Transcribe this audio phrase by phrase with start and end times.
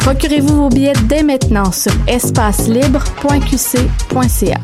[0.00, 4.60] Procurez-vous vos billets dès maintenant sur espacelibre.qc.ca.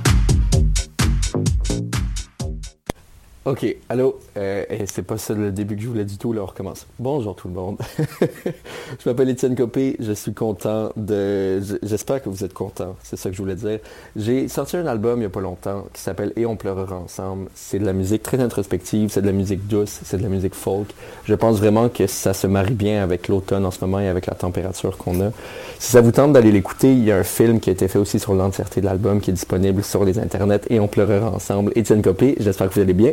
[3.46, 6.42] Ok, allô, euh, et c'est pas ça le début que je voulais du tout, là
[6.42, 6.84] on recommence.
[6.98, 7.78] Bonjour tout le monde.
[8.20, 11.60] je m'appelle Étienne Copé, je suis content de...
[11.84, 13.78] J'espère que vous êtes content, c'est ça que je voulais dire.
[14.16, 17.46] J'ai sorti un album il y a pas longtemps qui s'appelle Et on pleurera ensemble.
[17.54, 20.56] C'est de la musique très introspective, c'est de la musique douce, c'est de la musique
[20.56, 20.88] folk.
[21.24, 24.26] Je pense vraiment que ça se marie bien avec l'automne en ce moment et avec
[24.26, 25.30] la température qu'on a.
[25.78, 28.00] Si ça vous tente d'aller l'écouter, il y a un film qui a été fait
[28.00, 31.70] aussi sur l'entièreté de l'album qui est disponible sur les internets Et on pleurera ensemble.
[31.76, 33.12] Étienne Copé, j'espère que vous allez bien.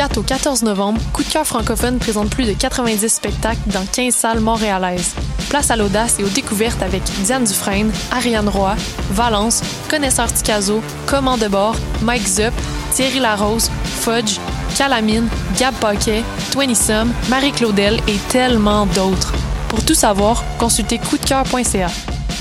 [0.00, 4.14] 4 au 14 novembre, Coup de cœur francophone présente plus de 90 spectacles dans 15
[4.14, 5.14] salles montréalaises.
[5.50, 8.76] Place à l'audace et aux découvertes avec Diane Dufresne, Ariane Roy,
[9.10, 12.54] Valence, Connaisseur Ticazo, Comment de bord, Mike Zup,
[12.94, 14.38] Thierry Larose, Fudge,
[14.74, 19.34] Calamine, Gab Paquet, Twenty Sum, Marie Claudel et tellement d'autres.
[19.68, 21.88] Pour tout savoir, consultez coupdecoeur.ca.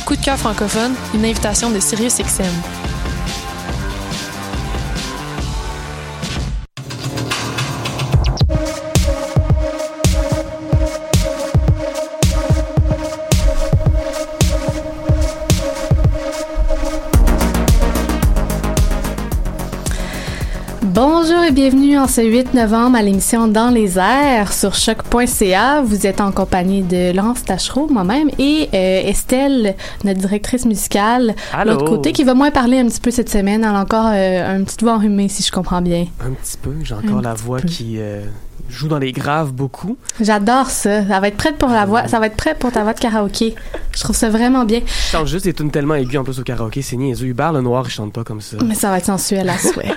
[0.06, 2.46] Coup de cœur francophone, une invitation de SiriusXM.
[2.46, 2.79] Bonjour
[21.62, 25.82] bienvenue en ce 8 novembre à l'émission Dans les airs sur choc.ca.
[25.82, 29.76] Vous êtes en compagnie de Laurence Tachereau, moi-même, et euh, Estelle,
[30.06, 31.74] notre directrice musicale, Allô.
[31.74, 33.66] l'autre côté, qui va moins parler un petit peu cette semaine.
[33.66, 36.06] Elle a encore euh, un petit voix enrhumée, si je comprends bien.
[36.26, 37.68] Un petit peu, j'ai encore Un la voix peu.
[37.68, 38.22] qui euh,
[38.70, 39.98] joue dans les graves beaucoup.
[40.22, 41.06] J'adore ça.
[41.08, 42.08] Ça va être prête pour la voix.
[42.08, 43.56] Ça va être prêt pour ta voix de karaoké.
[43.96, 44.82] Je trouve ça vraiment bien.
[44.86, 47.28] Je chante juste des tunes tellement aiguës en plus au karaoké, c'est niaiseux.
[47.28, 48.58] Hubert Lenoir, il chante pas comme ça.
[48.66, 49.92] Mais ça va être sensuel à souhait.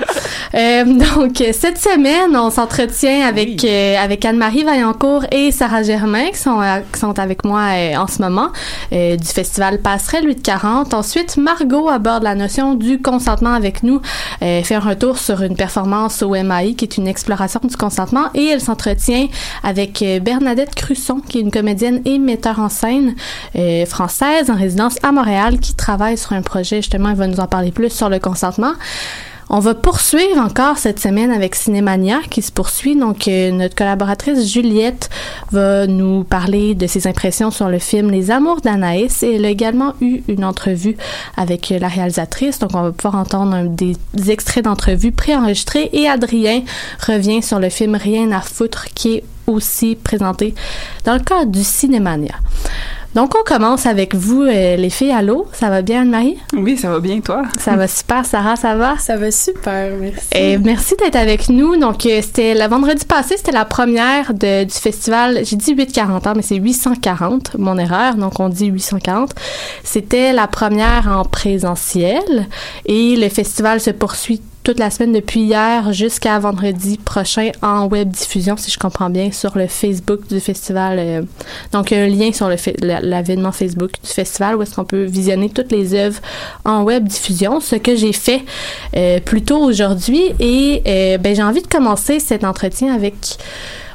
[0.55, 3.71] Euh, donc, cette semaine, on s'entretient avec, Oui.
[3.71, 7.97] euh, avec Anne-Marie Vaillancourt et Sarah Germain qui sont, euh, qui sont avec moi euh,
[7.97, 8.51] en ce moment
[8.91, 10.93] du festival Passerelle 840.
[10.93, 14.03] Ensuite, Margot aborde la notion du consentement avec nous,
[14.41, 18.47] fait un retour sur une performance au MAI qui est une exploration du consentement et
[18.49, 19.29] elle s'entretient
[19.63, 23.15] avec euh, Bernadette Crusson qui est une comédienne et metteur en scène
[23.57, 27.41] euh, française en résidence à Montréal qui travaille sur un projet justement, elle va nous
[27.41, 28.73] en parler plus sur le consentement.
[29.55, 32.97] On va poursuivre encore cette semaine avec Cinémania qui se poursuit.
[32.97, 35.11] Donc, euh, notre collaboratrice Juliette
[35.51, 39.51] va nous parler de ses impressions sur le film Les Amours d'Anaïs et elle a
[39.51, 40.97] également eu une entrevue
[41.37, 42.61] avec euh, la réalisatrice.
[42.61, 43.95] Donc, on va pouvoir entendre des
[44.31, 46.63] extraits d'entrevues préenregistrés et Adrien
[47.07, 50.55] revient sur le film Rien à foutre qui est aussi présenté
[51.05, 52.37] dans le cadre du Cinémania.
[53.15, 55.13] Donc, on commence avec vous, euh, les filles.
[55.13, 55.47] Allô?
[55.53, 56.39] Ça va bien, Anne-Marie?
[56.55, 57.43] Oui, ça va bien, toi?
[57.59, 58.25] Ça va super.
[58.25, 58.97] Sarah, ça va?
[58.99, 60.29] Ça va super, merci.
[60.35, 61.77] Et merci d'être avec nous.
[61.77, 65.41] Donc, euh, c'était le vendredi passé, c'était la première de, du festival.
[65.45, 68.15] J'ai dit 840 ans, mais c'est 840, mon erreur.
[68.15, 69.35] Donc, on dit 840.
[69.85, 72.49] C'était la première en présentiel
[72.87, 78.11] et le festival se poursuit toute la semaine depuis hier jusqu'à vendredi prochain en web
[78.11, 80.99] diffusion, si je comprends bien, sur le Facebook du festival.
[80.99, 81.23] euh,
[81.73, 84.63] donc, il y a un lien sur le fa- la- l'événement Facebook du festival où
[84.63, 86.21] est-ce qu'on peut visionner toutes les œuvres
[86.65, 88.43] en web diffusion, ce que j'ai fait
[88.97, 90.23] euh, plus tôt aujourd'hui.
[90.39, 93.15] Et euh, ben, j'ai envie de commencer cet entretien avec...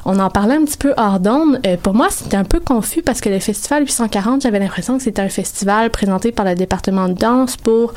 [0.04, 1.60] On en parlait un petit peu hors d'onde.
[1.66, 5.02] Euh, pour moi, c'était un peu confus parce que le festival 840, j'avais l'impression que
[5.02, 7.92] c'était un festival présenté par le département de danse pour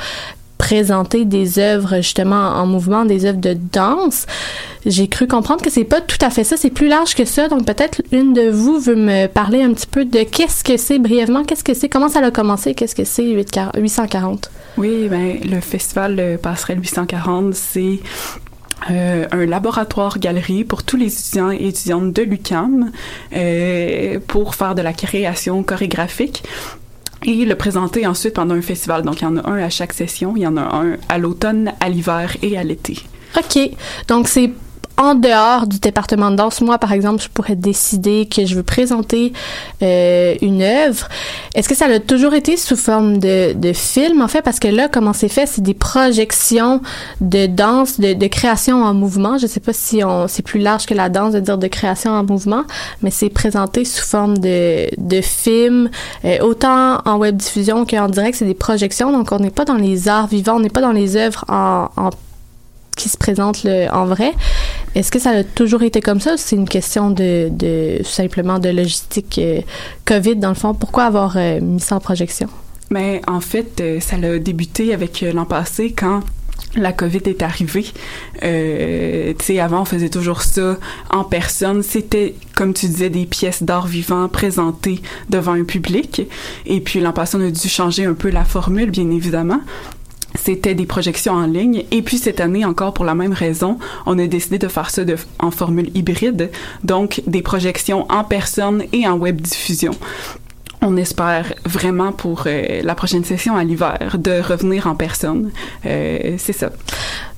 [0.61, 4.27] présenter des œuvres justement en mouvement, des œuvres de danse.
[4.85, 7.47] J'ai cru comprendre que c'est pas tout à fait ça, c'est plus large que ça.
[7.47, 10.99] Donc peut-être une de vous veut me parler un petit peu de qu'est-ce que c'est
[10.99, 14.51] brièvement, qu'est-ce que c'est, comment ça a commencé, qu'est-ce que c'est 840 840.
[14.77, 17.99] Oui, ben, le festival euh, Passerelle 840, c'est
[18.91, 22.91] euh, un laboratoire galerie pour tous les étudiants et étudiantes de l'UCAM
[23.35, 26.43] euh, pour faire de la création chorégraphique
[27.25, 29.03] et le présenter ensuite pendant un festival.
[29.03, 30.33] Donc, il y en a un à chaque session.
[30.35, 32.97] Il y en a un à l'automne, à l'hiver et à l'été.
[33.37, 33.71] OK.
[34.07, 34.51] Donc, c'est
[34.97, 38.63] en dehors du département de danse, moi, par exemple, je pourrais décider que je veux
[38.63, 39.33] présenter
[39.81, 41.07] euh, une œuvre.
[41.55, 44.41] Est-ce que ça a toujours été sous forme de, de film, en fait?
[44.41, 46.81] Parce que là, comment c'est fait, c'est des projections
[47.19, 49.37] de danse, de, de création en mouvement.
[49.37, 52.11] Je sais pas si on c'est plus large que la danse de dire de création
[52.11, 52.63] en mouvement,
[53.01, 55.89] mais c'est présenté sous forme de, de film,
[56.25, 58.37] euh, autant en web diffusion qu'en direct.
[58.37, 60.91] C'est des projections, donc on n'est pas dans les arts vivants, on n'est pas dans
[60.91, 62.09] les œuvres en, en
[62.97, 64.33] qui se présentent le, en vrai.
[64.93, 68.59] Est-ce que ça a toujours été comme ça ou c'est une question de, de simplement
[68.59, 69.61] de logistique euh,
[70.05, 70.73] COVID dans le fond?
[70.73, 72.49] Pourquoi avoir euh, mis ça en projection?
[72.89, 76.21] Mais en fait, euh, ça a débuté avec l'an passé quand
[76.75, 77.85] la COVID est arrivée.
[78.41, 80.77] Tu sais, avant, on faisait toujours ça
[81.09, 81.83] en personne.
[81.83, 86.21] C'était, comme tu disais, des pièces d'art vivant présentées devant un public.
[86.65, 89.61] Et puis, l'an passé, on a dû changer un peu la formule, bien évidemment
[90.35, 91.85] c'était des projections en ligne.
[91.91, 95.03] Et puis cette année, encore pour la même raison, on a décidé de faire ça
[95.39, 96.51] en formule hybride,
[96.83, 99.93] donc des projections en personne et en web diffusion.
[100.81, 105.51] On espère vraiment pour euh, la prochaine session à l'hiver de revenir en personne.
[105.85, 106.71] Euh, c'est ça.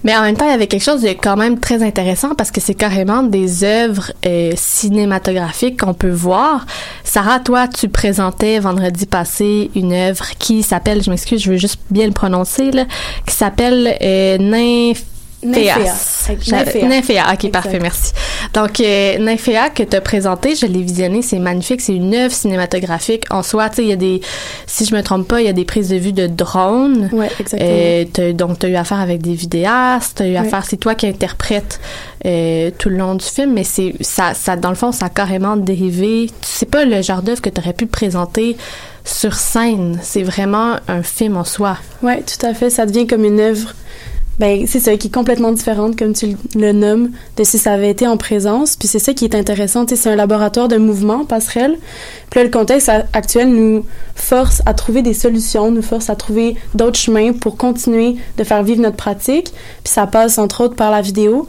[0.04, 2.52] Mais en même temps, il y avait quelque chose de quand même très intéressant parce
[2.52, 6.66] que c'est carrément des œuvres euh, cinématographiques qu'on peut voir.
[7.04, 11.80] Sarah, toi, tu présentais vendredi passé une œuvre qui s'appelle, je m'excuse, je veux juste
[11.90, 12.86] bien le prononcer, là,
[13.26, 15.04] qui s'appelle euh, Nymph
[15.46, 16.30] Nymphéas.
[16.52, 16.88] Nymphéa.
[16.88, 17.24] Nymphéa.
[17.26, 17.52] OK, Exact.
[17.52, 18.12] parfait, merci.
[18.54, 21.82] Donc, euh, Nymphéa que tu as présenté, je l'ai visionné, c'est magnifique.
[21.82, 23.70] C'est une œuvre cinématographique en soi.
[23.70, 24.22] Tu sais, il y a des,
[24.68, 27.10] si je me trompe pas, il y a des prises de vue de drones.
[27.40, 27.62] Exactement.
[27.62, 30.38] Euh, t'as- donc, tu as eu affaire avec des vidéastes, tu as eu Ouais.
[30.38, 31.80] affaire, c'est toi qui interprètes
[32.26, 35.10] euh, tout le long du film, mais c'est ça, ça, dans le fond, ça a
[35.10, 36.30] carrément dérivé.
[36.42, 38.56] C'est pas le genre d'œuvre que tu aurais pu présenter
[39.04, 40.00] sur scène.
[40.02, 41.78] C'est vraiment un film en soi.
[42.02, 42.70] Ouais, tout à fait.
[42.70, 43.74] Ça devient comme une œuvre.
[44.40, 47.92] Ben, c'est ça, qui est complètement différente, comme tu le nommes, de si ça avait
[47.92, 48.76] été en présence.
[48.76, 49.86] Puis c'est ça qui est intéressant.
[49.88, 51.78] C'est un laboratoire de mouvement, passerelle.
[52.32, 53.86] Puis là, le contexte actuel nous
[54.16, 58.64] force à trouver des solutions, nous force à trouver d'autres chemins pour continuer de faire
[58.64, 59.54] vivre notre pratique.
[59.84, 61.48] Puis ça passe, entre autres, par la vidéo.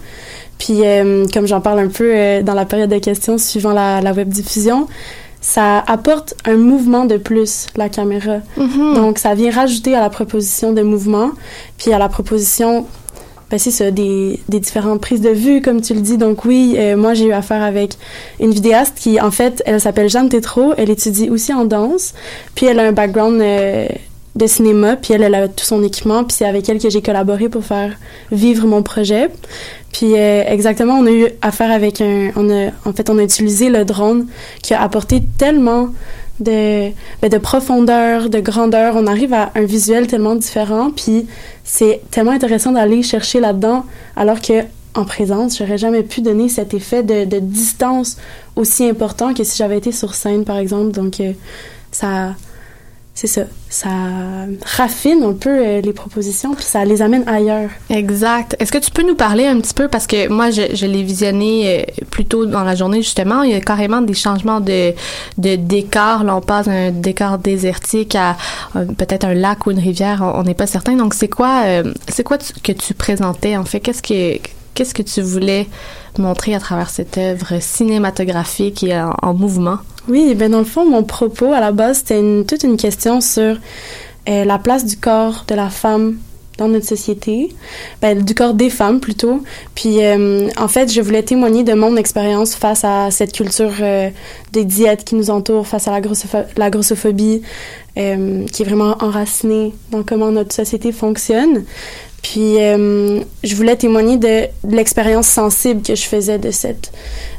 [0.59, 4.01] Puis, euh, comme j'en parle un peu euh, dans la période de questions suivant la,
[4.01, 4.87] la web diffusion,
[5.45, 8.39] ça apporte un mouvement de plus, la caméra.
[8.95, 11.33] Donc, ça vient rajouter à la proposition de mouvement,
[11.77, 12.87] puis à la proposition,
[13.51, 16.17] ben, c'est ça, des, des différentes prises de vue, comme tu le dis.
[16.17, 17.99] Donc, oui, euh, moi, j'ai eu affaire avec
[18.41, 20.73] une vidéaste qui, en fait, elle s'appelle Jeanne Tétrault.
[20.79, 22.15] Elle étudie aussi en danse,
[22.55, 23.87] puis elle a un background euh,
[24.35, 27.03] de cinéma, puis elle, elle a tout son équipement, puis c'est avec elle que j'ai
[27.03, 27.99] collaboré pour faire
[28.33, 29.29] vivre mon projet.
[29.95, 33.23] Puis euh, exactement, on a eu affaire avec un, on a, en fait, on a
[33.23, 34.27] utilisé le drone
[34.61, 35.91] qui a apporté tellement
[36.41, 36.91] de,
[37.23, 38.97] ben, de profondeur, de grandeur.
[38.97, 41.29] On arrive à un visuel tellement différent, puis
[41.63, 43.85] c'est tellement intéressant d'aller chercher là-dedans,
[44.17, 44.65] alors que
[44.97, 48.17] en présence, j'aurais jamais pu donner cet effet de, de distance
[48.57, 50.91] aussi important que si j'avais été sur scène, par exemple.
[50.91, 51.33] Donc euh,
[51.93, 52.35] ça,
[53.17, 53.91] c'est ça, ça
[54.77, 57.71] raffine un peu euh, les propositions, puis ça les amène ailleurs.
[57.89, 58.57] Exact.
[58.59, 61.87] Est-ce que tu peux nous parler un petit peu parce que moi je, l'ai visionné
[62.01, 64.95] euh, plus tôt dans la journée justement, il y a carrément des changements de
[65.39, 68.37] décor, là on passe d'un décor désertique à
[68.75, 70.97] euh, peut-être un lac ou une rivière, on n'est pas certain.
[70.97, 71.63] Donc c'est quoi
[72.09, 73.79] c'est quoi que tu présentais en fait?
[73.79, 74.41] Qu'est-ce que
[74.75, 75.69] qu'est-ce que tu voulais
[76.19, 79.79] montrer à travers cette œuvre cinématographique et en mouvement?
[80.09, 83.57] Oui, ben dans le fond, mon propos à la base, c'était toute une question sur
[84.29, 86.19] euh, la place du corps de la femme
[86.59, 87.49] dans notre société,
[88.01, 89.43] ben, du corps des femmes plutôt.
[89.75, 94.11] Puis euh, en fait, je voulais témoigner de mon expérience face à cette culture euh,
[94.53, 97.43] des diètes qui nous entoure, face à la, grossopho- la grossophobie,
[97.97, 101.65] qui est vraiment enracinée dans comment notre société fonctionne.
[102.25, 106.91] Puis euh, je voulais témoigner de, de l'expérience sensible que je faisais de cette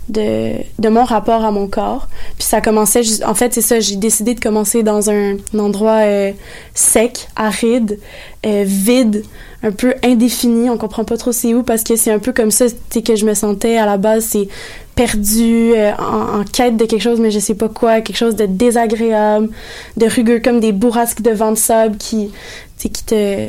[0.10, 2.08] de, de mon rapport à mon corps.
[2.38, 6.32] Puis ça commençait en fait c'est ça, j'ai décidé de commencer dans un, endroit euh,
[6.76, 7.98] sec, aride,
[8.46, 9.24] euh, vide,
[9.64, 12.52] un peu indéfini, on comprend pas trop c'est où parce que c'est un peu comme
[12.52, 14.48] ça que je me sentais à la base, c'est
[14.94, 18.36] perdu euh, en, en quête de quelque chose mais je sais pas quoi, quelque chose
[18.36, 19.50] de désagréable,
[19.98, 22.30] de rugueux comme des bourrasques de vent de sable qui
[22.78, 23.48] qui te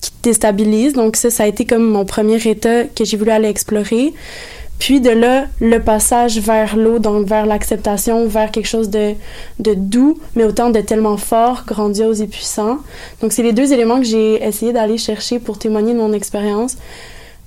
[0.00, 0.92] qui te déstabilise.
[0.92, 4.14] Donc ça, ça a été comme mon premier état que j'ai voulu aller explorer.
[4.78, 9.14] Puis de là, le passage vers l'eau, donc vers l'acceptation, vers quelque chose de,
[9.58, 12.78] de doux, mais autant de tellement fort, grandiose et puissant.
[13.20, 16.76] Donc c'est les deux éléments que j'ai essayé d'aller chercher pour témoigner de mon expérience.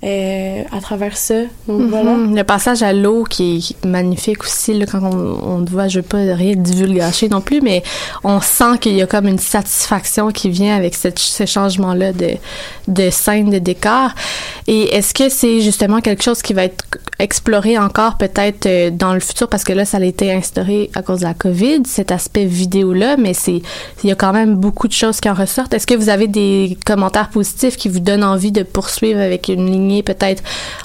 [0.03, 1.36] Euh, à travers ça.
[1.67, 1.89] Donc Mhm.
[1.89, 2.15] voilà.
[2.15, 6.00] Le passage à l'eau qui est magnifique aussi, là, quand on, on te voit, je
[6.00, 7.84] veux pas rien divulgacher non plus, mais
[8.24, 12.31] on sent qu'il y a comme une satisfaction qui vient avec cette, ce changement-là de,
[12.88, 14.10] de scène, de décor.
[14.67, 16.84] Et est-ce que c'est justement quelque chose qui va être
[17.20, 21.03] exploré encore peut-être euh, dans le futur, parce que là, ça a été instauré à
[21.03, 23.62] cause de la COVID, cet aspect vidéo-là, mais c'est
[24.03, 25.74] il y a quand même beaucoup de choses qui en ressortent.
[25.74, 29.70] Est-ce que vous avez des commentaires positifs qui vous donnent envie de poursuivre avec une
[30.03, 30.43] peut-être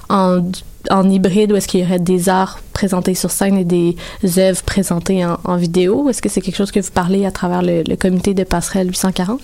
[0.09, 0.43] en,
[0.91, 3.97] en hybride ou est-ce qu'il y aurait des arts présentés sur scène et des
[4.39, 6.09] œuvres présentées en, vidéo?
[6.09, 9.41] Est-ce que c'est quelque chose que vous parlez à travers le, comité de Passerelle 840?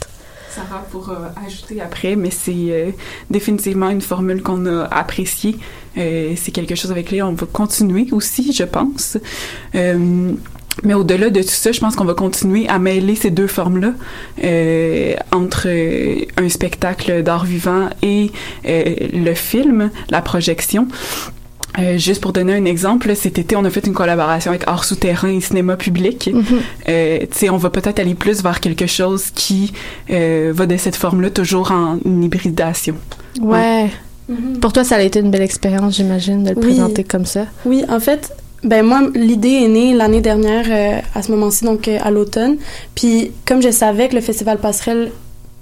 [0.50, 2.90] Sarah pour euh, ajouter après, mais c'est euh,
[3.31, 5.57] définitivement une formule qu'on a appréciée.
[5.97, 9.16] Euh, c'est quelque chose avec lequel on va continuer aussi, je pense.
[10.85, 13.93] Mais au-delà de tout ça, je pense qu'on va continuer à mêler ces deux formes-là
[14.43, 18.31] euh, entre euh, un spectacle d'art vivant et
[18.67, 20.88] euh, le film, la projection.
[21.79, 24.85] Euh, juste pour donner un exemple, cet été, on a fait une collaboration avec Art
[24.85, 26.31] Souterrain et Cinéma Public.
[26.88, 29.73] Euh, tu sais, on va peut-être aller plus vers quelque chose qui
[30.11, 32.95] euh, va de cette forme-là, toujours en hybridation.
[33.41, 33.88] Ouais.
[34.61, 36.62] Pour toi, ça a été une belle expérience, j'imagine, de le Oui.
[36.62, 37.47] présenter comme ça.
[37.64, 38.33] Oui, en fait,
[38.64, 42.59] ben moi, l'idée est née l'année dernière euh, à ce moment-ci, donc euh, à l'automne.
[42.95, 45.11] Puis comme je savais que le festival Passerelle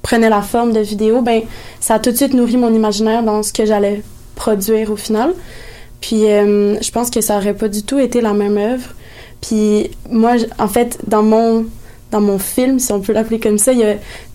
[0.02, 1.42] prenait la forme de vidéo, ben
[1.80, 4.02] ça a tout de suite nourri mon imaginaire dans ce que j'allais
[4.35, 5.33] produire au final.
[6.00, 8.88] Puis euh, je pense que ça aurait pas du tout été la même œuvre.
[9.40, 11.64] Puis moi, en fait, dans mon
[12.11, 13.95] dans mon film, si on peut l'appeler comme ça, il y a,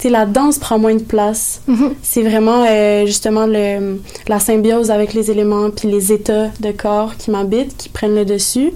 [0.10, 1.62] la danse prend moins de place.
[2.03, 7.17] C'est vraiment euh, justement le, la symbiose avec les éléments puis les états de corps
[7.17, 8.72] qui m'habitent, qui prennent le dessus.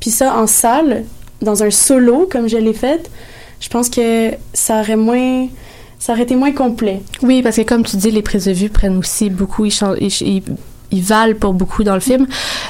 [0.00, 1.04] Puis ça, en salle,
[1.42, 3.10] dans un solo comme je l'ai fait,
[3.60, 5.48] je pense que ça aurait moins,
[5.98, 7.02] ça aurait été moins complet.
[7.22, 10.42] Oui, parce que comme tu dis, les prises de vue prennent aussi beaucoup, ils, ils-
[10.90, 12.26] ils valent pour beaucoup dans le film.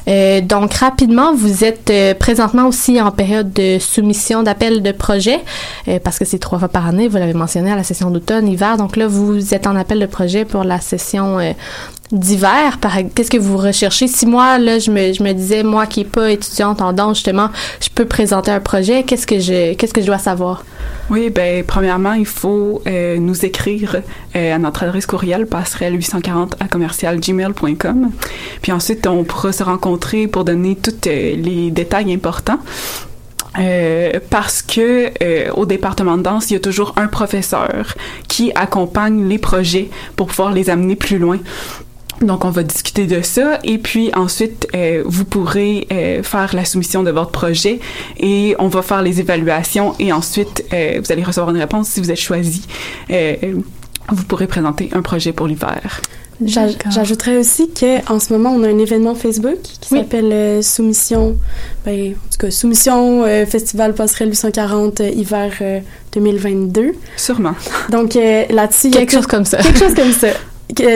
[0.09, 5.41] Euh, donc, rapidement, vous êtes euh, présentement aussi en période de soumission d'appel de projet,
[5.87, 8.49] euh, parce que c'est trois fois par année, vous l'avez mentionné, à la session d'automne,
[8.49, 8.77] hiver.
[8.77, 11.53] Donc là, vous êtes en appel de projet pour la session euh,
[12.13, 12.79] d'hiver.
[13.15, 14.09] Qu'est-ce que vous recherchez?
[14.09, 17.19] Si moi, là, je me, je me disais, moi qui n'ai pas étudiante en danse,
[17.19, 20.65] justement, je peux présenter un projet, qu'est-ce que je, qu'est-ce que je dois savoir?
[21.11, 23.97] Oui, ben premièrement, il faut euh, nous écrire
[24.37, 28.08] euh, à notre adresse courriel passerelle 840 à commercialgmail.com.
[28.63, 32.59] Puis ensuite, on pourra se rencontrer pour donner tous euh, les détails importants.
[33.59, 37.95] Euh, parce que euh, au département de danse, il y a toujours un professeur
[38.29, 41.39] qui accompagne les projets pour pouvoir les amener plus loin.
[42.21, 44.67] Donc, on va discuter de ça et puis ensuite,
[45.05, 45.87] vous pourrez
[46.25, 47.79] faire la soumission de votre projet
[48.19, 52.11] et on va faire les évaluations et ensuite, vous allez recevoir une réponse si vous
[52.11, 52.67] êtes choisi.
[54.11, 56.01] Vous pourrez présenter un projet pour l'hiver.
[56.41, 59.99] J'ajouterais aussi que en ce moment, on a un événement Facebook qui Oui.
[59.99, 61.37] s'appelle euh, Soumission,
[61.85, 65.81] ben, en tout cas, Soumission euh, Festival Passerelle 840 euh, hiver euh,
[66.13, 66.93] 2022.
[67.17, 67.55] Sûrement.
[67.91, 69.57] Donc euh, là-dessus, il y a Quelque chose comme ça.
[69.59, 70.29] quelque chose comme ça.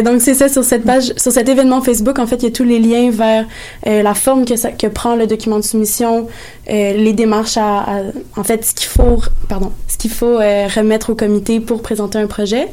[0.05, 2.51] Donc c'est ça sur cette page, sur cet événement Facebook, en fait, il y a
[2.51, 3.47] tous les liens vers
[3.87, 6.29] euh, la forme que ça que prend le document de soumission,
[6.69, 8.03] euh, les démarches à, à-
[8.37, 12.19] en fait, ce qu'il faut, pardon, ce qu'il faut euh, remettre au comité pour présenter
[12.19, 12.69] un projet.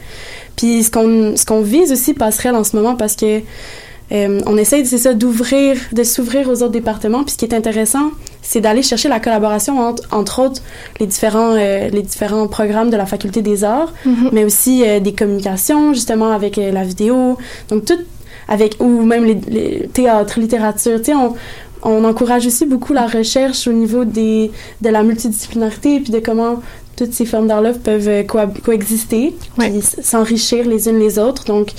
[0.57, 3.39] Puis ce qu'on ce qu'on vise aussi passerelle en ce moment parce que
[4.11, 7.23] euh, on essaye, c'est ça, d'ouvrir, de s'ouvrir aux autres départements.
[7.23, 8.11] Puis ce qui est intéressant,
[8.41, 10.61] c'est d'aller chercher la collaboration entre, entre autres,
[10.99, 13.93] les différents, euh, les différents programmes de la Faculté des Arts,
[14.31, 17.37] mais aussi euh, des communications, justement, avec la vidéo.
[17.69, 17.99] Donc, tout
[18.47, 20.97] avec, ou même les, les théâtres, littérature.
[20.99, 21.35] Tu sais, on,
[21.83, 24.49] on encourage aussi beaucoup la recherche au niveau des,
[24.81, 26.61] de la multidisciplinarité puis de comment
[26.97, 29.71] toutes ces formes d'art-là peuvent cohab- coexister Ouais.
[30.01, 31.45] s'enrichir les unes les autres.
[31.45, 31.69] Donc,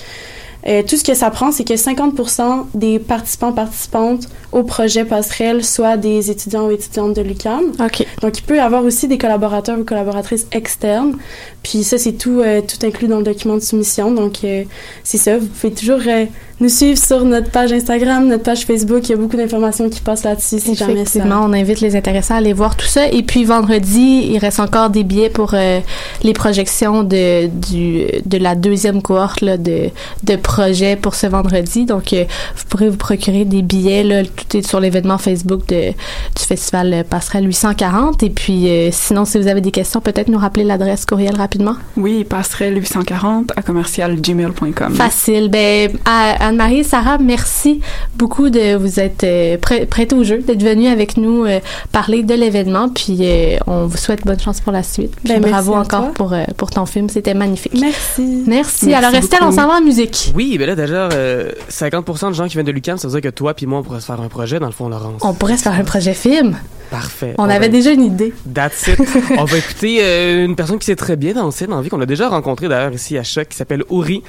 [0.67, 5.65] euh, tout ce que ça prend, c'est que 50% des participants participantes au projet passerelle
[5.65, 7.73] soient des étudiants ou étudiantes de l'UQAM.
[7.81, 8.07] OK.
[8.21, 11.17] Donc, il peut y avoir aussi des collaborateurs ou collaboratrices externes.
[11.63, 14.13] Puis ça, c'est tout, euh, tout inclus dans le document de soumission.
[14.13, 14.65] Donc, euh,
[15.05, 15.39] c'est ça.
[15.39, 16.25] Vous pouvez toujours euh,
[16.61, 19.09] nous suivre sur notre page Instagram, notre page Facebook.
[19.09, 21.21] Il y a beaucoup d'informations qui passent là-dessus si jamais ça...
[21.43, 23.09] On invite les intéressés à aller voir tout ça.
[23.09, 25.81] Et puis vendredi, il reste encore des billets pour euh,
[26.23, 29.91] les projections de, du, de la deuxième cohorte là, de,
[30.25, 31.85] de projets pour ce vendredi.
[31.87, 34.03] Donc, vous pourrez vous procurer des billets.
[34.03, 38.23] Là, tout est sur l'événement Facebook de, du festival Passerelle 840.
[38.23, 41.75] Et puis, sinon, si vous avez des questions, peut-être nous rappeler l'adresse courriel rapidement?
[41.97, 44.95] Oui, passerelle 840 à commercialgmail.com.
[44.95, 45.49] Facile.
[45.51, 47.81] Ben, Anne-Marie et Sarah, merci
[48.15, 51.59] beaucoup de vous être euh, prêt- prêtes au jeu, d'être venus avec nous euh,
[51.91, 52.89] parler de l'événement.
[52.89, 55.11] Puis euh, on vous souhaite bonne chance pour la suite.
[55.25, 57.73] Puis Ben, merci bravo encore pour, euh, pour ton film, c'était magnifique.
[57.81, 58.45] Merci.
[58.47, 58.87] Merci.
[58.87, 60.33] Merci Alors Estelle, on s'en va en musique.
[60.37, 63.29] Oui, ben là, déjà, euh, 50% de gens qui viennent de l'UQAM, ça veut dire
[63.29, 65.21] que toi puis moi, on pourrait se faire un projet, dans le fond, Laurence.
[65.25, 66.57] On pourrait se faire un projet film.
[66.91, 67.35] Parfait.
[67.39, 68.33] On va- avait déjà une idée.
[68.53, 68.99] That's it.
[69.39, 72.07] on va écouter euh, une personne qui sait très bien danser dans vie, qu'on a
[72.07, 74.23] déjà rencontré d'ailleurs ici à Choc, qui s'appelle Uri.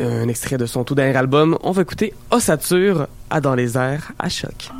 [0.00, 1.56] Euh, un extrait de son tout dernier album.
[1.62, 4.70] On va écouter Ossature à Dans les airs à Choc.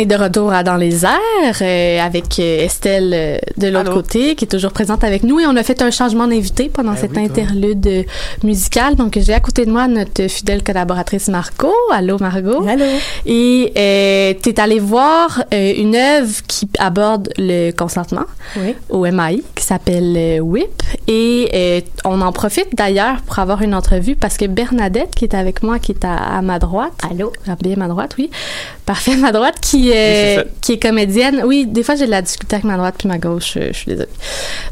[0.00, 4.34] Est de retour à Dans les airs euh, avec euh, Estelle euh, de l'autre côté
[4.34, 6.98] qui est toujours présente avec nous et on a fait un changement d'invité pendant Ben
[7.00, 8.06] cet oui, interlude
[8.42, 8.94] musical.
[8.96, 11.72] Donc j'ai à côté de moi notre fidèle collaboratrice Margot.
[11.92, 12.66] Allô Margot?
[12.66, 12.84] Allô?
[13.26, 18.24] Et euh, tu es allée voir euh, une œuvre qui aborde le consentement
[18.56, 18.74] Oui.
[18.88, 23.74] au MAI qui s'appelle euh, WIP Et euh, on en profite d'ailleurs pour avoir une
[23.74, 26.92] entrevue parce que Bernadette, qui est avec moi, qui est à, à ma droite.
[27.10, 27.32] Allô?
[27.62, 28.30] Bien ma droite, oui.
[28.86, 31.42] Parfait, ma droite, qui, euh, qui est comédienne.
[31.44, 33.54] Oui, des fois, j'ai de la difficulté avec ma droite puis ma gauche.
[33.56, 34.08] euh, je suis désolée.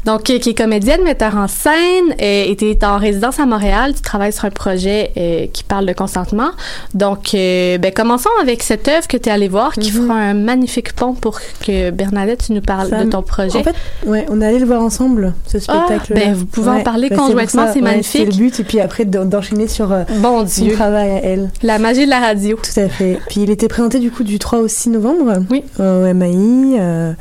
[0.05, 3.93] Donc, euh, qui est comédienne, metteur en scène, et tu es en résidence à Montréal.
[3.95, 6.51] Tu travailles sur un projet euh, qui parle de consentement.
[6.93, 10.33] Donc, euh, ben, commençons avec cette œuvre que tu es allé voir, qui fera un
[10.33, 13.59] magnifique pont pour que Bernadette, tu nous parles Ça de ton projet.
[13.59, 16.13] En fait, ouais, on est allé le voir ensemble, ce spectacle.
[16.13, 18.11] ben, vous pouvez en parler conjointement, c'est magnifique.
[18.11, 21.49] C'est le but, et puis après d'en- d'enchaîner sur euh, bon son travail à elle.
[21.63, 22.57] la magie de la radio.
[22.61, 23.19] Tout à fait.
[23.29, 25.08] Puis il était présenté du coup du 3 au 6 novembre
[25.49, 25.63] Oui.
[25.79, 26.79] euh, au MAI.
[26.79, 27.13] euh.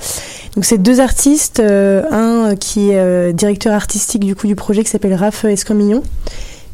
[0.54, 4.90] Donc c'est deux artistes, euh, un qui est directeur artistique du coup du projet qui
[4.90, 6.02] s'appelle Raph Escamillon.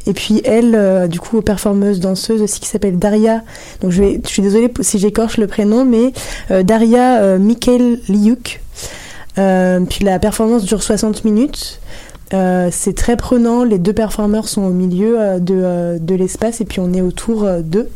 [0.07, 3.41] Et puis elle, euh, du coup, performeuse danseuse aussi qui s'appelle Daria.
[3.81, 6.13] Donc je, vais, je suis désolée si j'écorche le prénom, mais
[6.51, 8.61] euh, Daria euh, Mikkel Liuk.
[9.35, 11.79] Puis la performance dure 60 minutes.
[12.31, 13.63] C'est très prenant.
[13.63, 17.89] Les deux performeurs sont au milieu de, de l'espace et puis on est autour d'eux.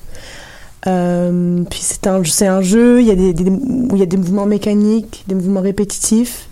[0.87, 4.05] Euh, puis c'est un, un jeu, il y, a des, des- où il y a
[4.05, 6.47] des mouvements mécaniques, des mouvements répétitifs.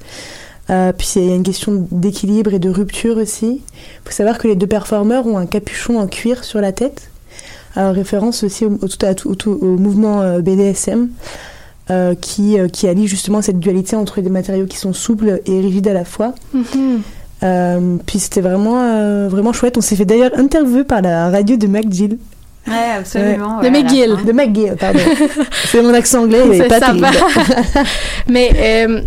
[0.70, 3.62] Euh, puis il y a une question d'équilibre et de rupture aussi.
[3.74, 7.10] Il faut savoir que les deux performeurs ont un capuchon en cuir sur la tête,
[7.78, 8.72] euh, référence aussi au,
[9.78, 11.10] mouvement euh, BDSM,
[11.90, 15.88] euh, qui, qui allie justement cette dualité entre des matériaux qui sont souples et rigides
[15.88, 16.36] à la fois.
[16.54, 17.02] Mhm.
[17.44, 19.78] Euh, puis c'était vraiment, euh, vraiment chouette.
[19.78, 22.18] On s'est fait d'ailleurs interviewer par la radio de McGill.
[22.68, 23.62] Ouais, absolument.
[23.62, 24.18] De McGill.
[24.26, 25.00] De McGill, pardon.
[25.66, 27.08] C'est mon accent anglais, C'est pas terrible.
[28.28, 29.02] Mais euh,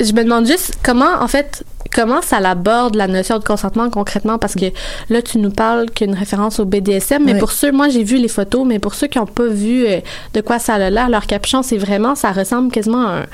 [0.00, 1.64] je me demande juste comment, en fait,
[1.94, 4.38] comment ça l'aborde la notion de consentement concrètement?
[4.38, 4.66] Parce que
[5.08, 8.28] là tu nous parles qu'une référence au BDSM mais pour ceux moi j'ai vu les
[8.28, 10.00] photos mais pour ceux qui n'ont pas vu euh,
[10.34, 13.26] de quoi ça a l'air leur capuchon c'est vraiment ça ressemble quasiment à un-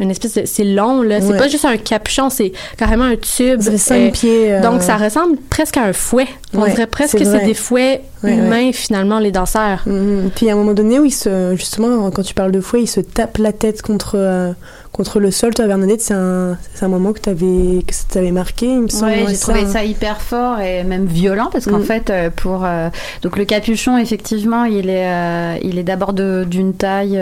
[0.00, 3.60] une espèce de c'est long là c'est pas juste un capuchon c'est carrément un tube
[3.60, 4.52] Ça fait 5 euh, pieds.
[4.54, 8.02] euh, donc ça ressemble presque à un fouet on dirait presque que c'est des fouets
[8.22, 10.30] humains finalement les danseurs Mhm.
[10.34, 12.86] Puis à un moment donné où il se, justement, quand tu parles de fouet, il
[12.86, 14.52] se tape la tête contre, euh,
[14.92, 15.52] contre le sol.
[15.54, 18.88] Toi, Bernadette, c'est un, c'est un moment que t'avais, que ça t'avait marqué, il me
[18.88, 19.12] semble.
[19.12, 21.84] Ouais, j'ai trouvé ça hyper fort et même violent parce qu'en Mm.
[21.84, 22.88] fait, euh, pour euh,
[23.22, 27.20] donc le capuchon, effectivement, il est euh, il est d'abord d'une taille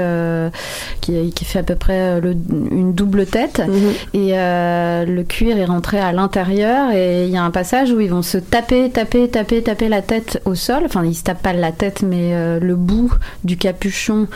[1.00, 2.36] qui, qui fait à peu près le-
[2.70, 3.92] une double tête Mhm.
[4.14, 8.10] et le cuir est rentré à l'intérieur et il y a un passage où ils
[8.10, 10.82] vont se taper, taper, taper, taper la tête au sol.
[10.84, 13.12] Enfin, ils se tapent pas la tête, mais le bout
[13.44, 14.26] du capuchon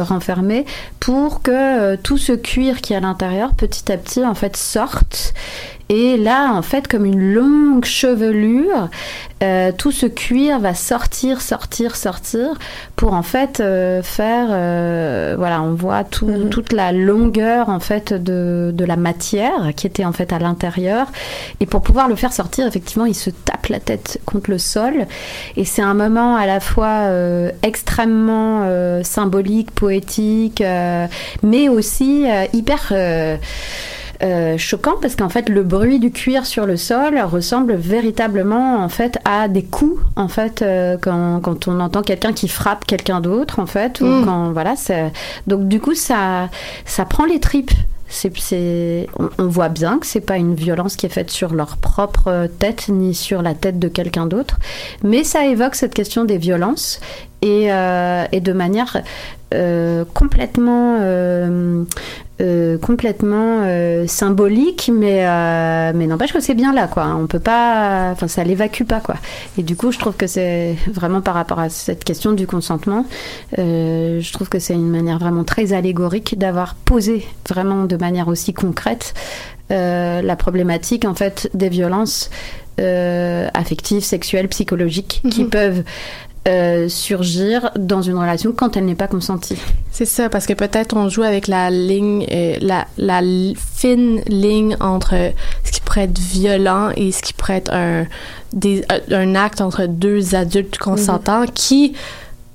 [0.00, 0.64] renfermé
[1.00, 4.56] pour que euh, tout ce cuir qui est à l'intérieur, petit à petit, en fait,
[4.56, 5.34] sorte.
[5.88, 8.88] Et là, en fait, comme une longue chevelure,
[9.42, 12.54] euh, tout ce cuir va sortir, sortir, sortir,
[12.96, 16.48] pour en fait euh, faire, euh, voilà, on voit tout- Mhm.
[16.48, 21.08] toute la longueur en fait de, de la matière qui était en fait à l'intérieur.
[21.60, 25.06] Et pour pouvoir le faire sortir, effectivement, il se tape la tête contre le sol.
[25.56, 31.08] Et c'est un moment à la fois euh, extrêmement euh, symbolique, poétique, euh,
[31.42, 33.36] mais aussi euh, hyper euh,
[34.56, 39.18] choquant parce qu'en fait le bruit du cuir sur le sol ressemble véritablement en fait
[39.24, 43.58] à des coups en fait euh, quand, quand on entend quelqu'un qui frappe quelqu'un d'autre
[43.58, 44.24] en fait ou Mm.
[44.24, 44.74] quand voilà
[45.48, 46.48] donc du coup ça
[46.84, 47.72] ça prend les tripes
[48.12, 51.54] c'est, c'est, on, on voit bien que c'est pas une violence qui est faite sur
[51.54, 54.58] leur propre tête ni sur la tête de quelqu'un d'autre,
[55.02, 57.00] mais ça évoque cette question des violences
[57.42, 59.02] et, euh, et de manière
[59.54, 61.84] euh, complètement euh,
[62.78, 67.14] complètement euh, symbolique, mais euh, mais n'empêche que c'est bien là, quoi.
[67.20, 69.16] On peut pas, enfin, ça l'évacue pas, quoi.
[69.58, 73.04] Et du coup, je trouve que c'est vraiment par rapport à cette question du consentement,
[73.56, 78.52] je trouve que c'est une manière vraiment très allégorique d'avoir posé vraiment de manière aussi
[78.54, 79.14] concrète
[79.70, 82.28] la problématique en fait des violences
[82.80, 85.50] euh, affectives, sexuelles, psychologiques qui Mhm.
[85.50, 85.82] peuvent
[86.48, 89.56] euh, surgir dans une relation quand elle n'est pas consentie.
[89.90, 93.20] C'est ça, parce que peut-être on joue avec la ligne, euh, la, la
[93.76, 95.14] fine ligne entre
[95.64, 98.06] ce qui pourrait être violent et ce qui pourrait être un,
[98.52, 101.94] des, un, un acte entre deux adultes consentants qui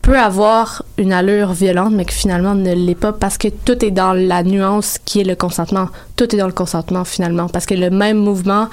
[0.02, 3.92] peut avoir une allure violente, mais que finalement ne l'est pas parce que tout est
[3.92, 5.90] dans la nuance qui est le consentement.
[6.16, 8.70] Tout est dans le consentement finalement, parce que le même mouvement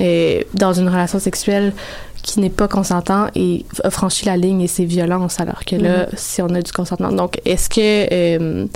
[0.00, 1.74] euh, dans une relation sexuelle
[2.22, 6.06] qui n'est pas consentant et a franchi la ligne et c'est violence alors que là
[6.16, 7.12] si on a du consentement.
[7.12, 7.80] Donc est-ce que
[8.12, 8.66] euh,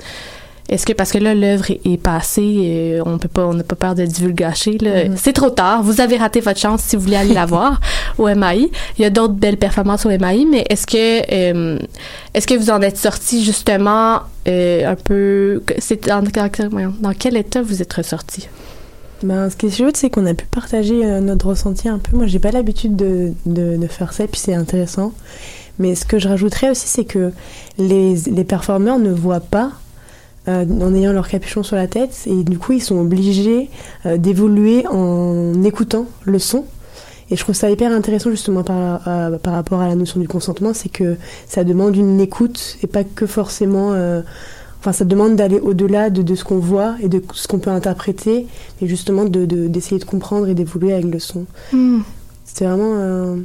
[0.67, 3.75] est-ce que parce que là l'œuvre est, passée euh, on peut pas on n'a pas
[3.75, 5.15] peur de divulgacher là.
[5.15, 5.83] C'est trop tard.
[5.83, 7.79] Vous avez raté votre chance si vous voulez aller la voir
[8.17, 11.77] au MAI il y a d'autres belles performances au MAI mais est-ce que euh,
[12.33, 17.37] est-ce que vous en êtes sorti justement euh, un peu c'est dans, dans- dans quel
[17.37, 18.47] état vous êtes ressorti?
[19.25, 22.15] Ben, ce qui est chouette, c'est qu'on a pu partager euh, notre ressenti un peu.
[22.15, 25.13] Moi, j'ai pas l'habitude de, de, faire ça, puis c'est intéressant.
[25.79, 27.31] Mais ce que je rajouterais aussi, c'est que
[27.79, 29.71] les, les performeurs ne voient pas
[30.47, 33.71] euh, en ayant leur capuchon sur la tête, et du coup, ils sont obligés
[34.05, 36.65] euh, d'évoluer en écoutant le son.
[37.31, 39.01] Et je trouve ça hyper intéressant justement par,
[39.39, 43.03] par rapport à la notion du consentement, c'est que ça demande une écoute et pas
[43.03, 43.95] que forcément
[44.85, 47.71] Enfin, ça demande d'aller au-delà de, de ce qu'on voit et de ce qu'on peut
[47.71, 48.45] interpréter,
[48.83, 51.47] et justement de- de- d'essayer de, comprendre et d'évoluer avec le son.
[51.73, 52.01] Hmm.
[52.43, 52.93] C'était vraiment.
[52.97, 53.35] euh,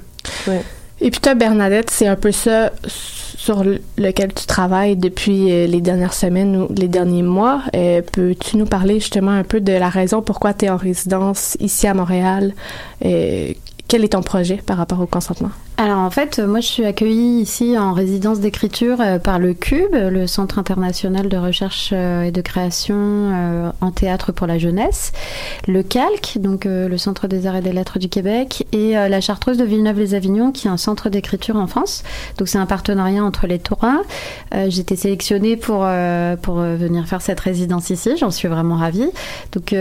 [0.47, 0.61] ouais.
[1.01, 5.67] Et puis toi, Bernadette, c'est un peu ça sur le- lequel tu travailles depuis euh,
[5.67, 7.63] les dernières semaines ou les derniers mois.
[7.75, 11.57] Euh, Peux-tu nous parler justement un peu de la raison pourquoi tu es en résidence
[11.59, 12.53] ici à Montréal?
[13.07, 13.49] Euh,
[13.89, 15.53] quel est ton projet par rapport au consentement?
[15.81, 20.11] Alors en fait, moi je suis accueillie ici en résidence d'écriture euh, par le CUBE,
[20.11, 25.13] le Centre international de recherche euh, et de création euh, en théâtre pour la jeunesse,
[25.67, 29.57] le CALC, donc le Centre des arts et des lettres du Québec, et la Chartreuse
[29.57, 32.03] de Villeneuve-les-Avignon, qui est un centre d'écriture en France.
[32.37, 34.03] Donc c'est un partenariat entre les trois.
[34.53, 35.87] J'ai été sélectionnée pour,
[36.43, 39.11] pour venir faire cette résidence ici, j'en suis vraiment ravie.
[39.53, 39.73] Donc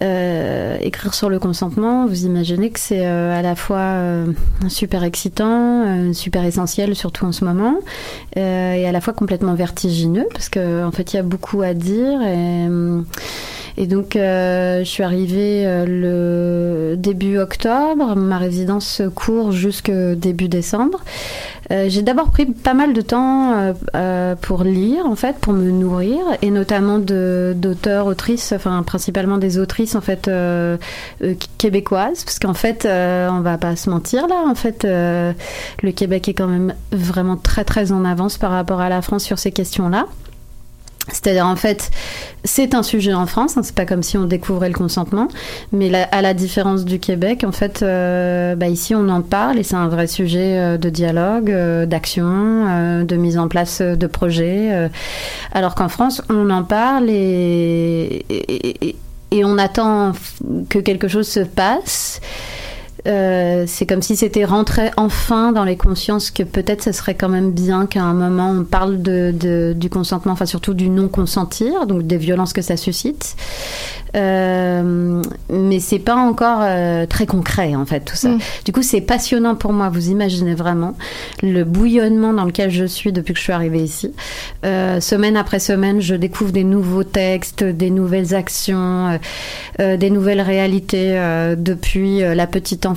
[0.00, 4.24] écrire sur le consentement, vous imaginez que c'est à la fois
[4.76, 7.76] super excitant, euh, super essentiel, surtout en ce moment,
[8.36, 11.62] euh, et à la fois complètement vertigineux, parce qu'en en fait, il y a beaucoup
[11.62, 12.20] à dire.
[12.22, 13.06] Et, hum,
[13.76, 15.84] et donc, euh, je suis arrivée euh,
[16.92, 18.16] le début octobre.
[18.16, 21.00] Ma résidence court jusque début décembre.
[21.72, 25.52] Euh, j'ai d'abord pris pas mal de temps euh, euh, pour lire, en fait, pour
[25.52, 30.76] me nourrir, et notamment de- d'auteurs, autrices, enfin principalement des autrices en fait euh,
[31.24, 35.34] euh, québécoises, parce qu'en fait, on va pas se mentir là, en fait, le
[35.90, 39.38] Québec est quand même vraiment très très en avance par rapport à la France sur
[39.40, 40.06] ces questions-là.
[41.08, 41.90] C'est-à-dire en fait,
[42.42, 45.28] c'est un sujet en France, hein, c'est pas comme si on découvrait le consentement,
[45.72, 49.62] mais à la différence du Québec, en fait, euh, bah, ici on en parle et
[49.62, 54.90] c'est un vrai sujet euh, de dialogue, euh, d'action, de mise en place de projets,
[55.52, 58.24] alors qu'en France on en parle et,
[59.32, 60.12] on attend
[60.68, 62.20] que quelque chose se passe.
[63.06, 67.28] Euh, c'est comme si c'était rentré enfin dans les consciences que peut-être ce serait quand
[67.28, 71.06] même bien qu'à un moment on parle de, de- du consentement, enfin surtout du non
[71.06, 73.36] consentir, donc des violences que ça suscite.
[74.16, 78.30] Euh, mais c'est pas encore euh, très concret en fait tout ça.
[78.30, 78.38] Mm.
[78.64, 79.88] Du coup c'est passionnant pour moi.
[79.88, 80.96] Vous imaginez vraiment
[81.42, 84.12] le bouillonnement dans lequel je suis depuis que je suis arrivée ici.
[84.64, 89.20] Euh, semaine après semaine, je découvre des nouveaux textes, des nouvelles actions,
[89.78, 91.10] des nouvelles réalités
[91.56, 92.95] depuis la petite enfance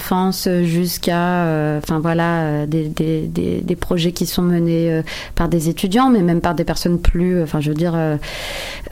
[0.63, 5.01] jusqu'à, euh, enfin voilà, euh, des, des, des, des projets qui sont menés euh,
[5.35, 8.17] par des étudiants, mais même par des personnes plus, euh, enfin je veux dire, euh,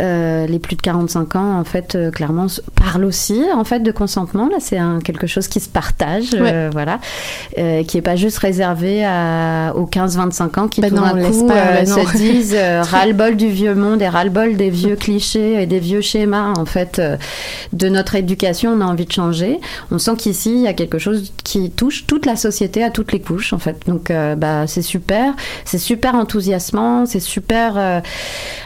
[0.02, 3.92] euh, les plus de 45 ans, en fait, euh, clairement, parlent aussi, en fait, de
[3.92, 4.48] consentement.
[4.48, 7.00] Là, c'est quelque chose qui se partage, euh, voilà,
[7.58, 11.50] euh, qui est pas juste réservé à, aux 15-25 ans qui Ben tout d'un coup
[11.50, 12.06] euh, non.
[12.06, 16.02] se disent euh, ras-le-bol du vieux monde et ras-le-bol des vieux clichés et des vieux
[16.02, 17.18] schémas, en fait, euh,
[17.74, 18.74] de notre éducation.
[18.74, 19.60] On a envie de changer.
[19.92, 23.12] On sent qu'ici, il y a quelque chose qui touche toute la société à toutes
[23.12, 23.78] les couches, en fait.
[23.88, 25.34] Donc, euh, bah, c'est super.
[25.66, 27.06] C'est super enthousiasmant.
[27.06, 28.00] C'est super euh,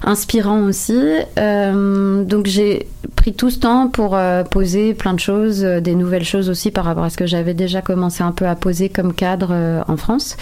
[0.03, 1.01] inspirant aussi.
[1.37, 4.17] Euh, donc, j'ai pris tout ce temps pour
[4.49, 7.81] poser plein de choses, des nouvelles choses aussi par rapport à ce que j'avais déjà
[7.81, 10.37] commencé un peu à poser comme cadre en France.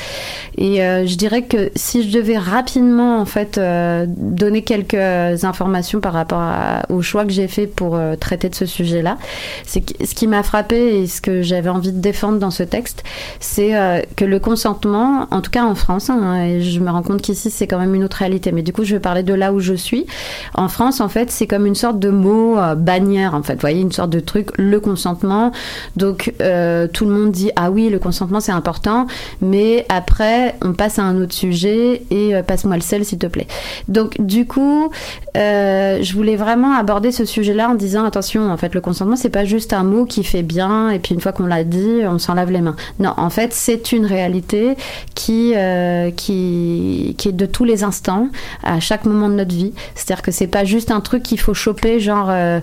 [0.57, 3.59] Et je dirais que si je devais rapidement en fait
[4.07, 6.41] donner quelques informations par rapport
[6.89, 9.17] au choix que j'ai fait pour traiter de ce sujet-là,
[9.65, 13.03] c'est ce qui m'a frappé et ce que j'avais envie de défendre dans ce texte,
[13.39, 17.01] c'est euh, que le consentement, en tout cas en France, hein, et je me rends
[17.01, 19.33] compte qu'ici c'est quand même une autre réalité, mais du coup je vais parler de
[19.33, 20.05] là où je suis.
[20.53, 23.61] En France, en fait, c'est comme une sorte de mot euh, bannière, en fait, vous
[23.61, 25.51] voyez, une sorte de truc, le consentement.
[25.95, 29.07] Donc euh, tout le monde dit ah oui, le consentement c'est important,
[29.41, 33.47] mais après on passe à un autre sujet et passe-moi le sel s'il te plaît.
[33.87, 34.89] Donc du coup,
[35.35, 39.45] je voulais vraiment aborder ce sujet-là en disant attention, en fait, le consentement c'est pas
[39.45, 42.33] juste un mot qui fait bien et puis une fois qu'on l'a dit, on s'en
[42.33, 42.75] lave les mains.
[42.99, 44.75] Non, en fait, c'est une réalité
[45.15, 48.29] qui euh, qui est de tous les instants,
[48.63, 49.73] à chaque moment de notre vie.
[49.95, 52.27] C'est-à-dire que c'est pas juste un truc qu'il faut choper, genre.
[52.29, 52.59] euh,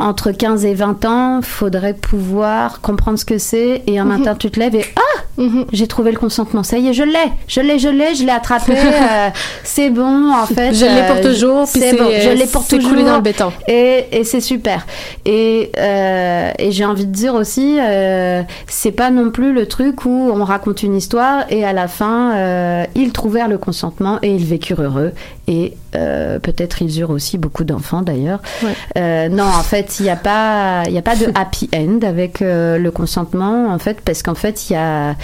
[0.00, 4.18] entre 15 et 20 ans, faudrait pouvoir comprendre ce que c'est et un Mhm.
[4.18, 5.00] matin tu te lèves et ah
[5.36, 5.66] Mhm.
[5.72, 6.62] j'ai trouvé le consentement.
[6.62, 7.12] Ça y est, je l'ai,
[7.48, 8.72] je l'ai, je l'ai, je l'ai attrapé.
[8.76, 9.28] euh,
[9.64, 10.74] c'est bon, en fait.
[10.74, 12.90] Je l'ai pour euh, toujours, puis c'est bon, je l'ai pour c'est toujours.
[12.92, 13.52] coulé dans le béton.
[13.68, 14.86] Et, et c'est super.
[15.24, 20.04] Et, euh, et j'ai envie de dire aussi, euh, c'est pas non plus le truc
[20.04, 24.44] où on raconte une histoire et à la fin, ils trouvèrent le consentement et ils
[24.44, 25.12] vécurent heureux.
[25.48, 28.40] Et peut-être ils eurent aussi beaucoup d'enfants d'ailleurs.
[28.62, 29.28] Ouais.
[29.28, 32.42] Non, en fait, fait, il n'y a pas, y a pas de happy end avec
[32.42, 35.14] euh, le consentement, en fait, parce qu'en fait, il y a,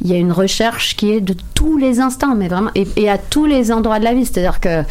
[0.00, 3.08] il y a une recherche qui est de tous les instants, mais vraiment, et, et
[3.08, 4.24] à tous les endroits de la vie.
[4.26, 4.82] C'est-à-dire que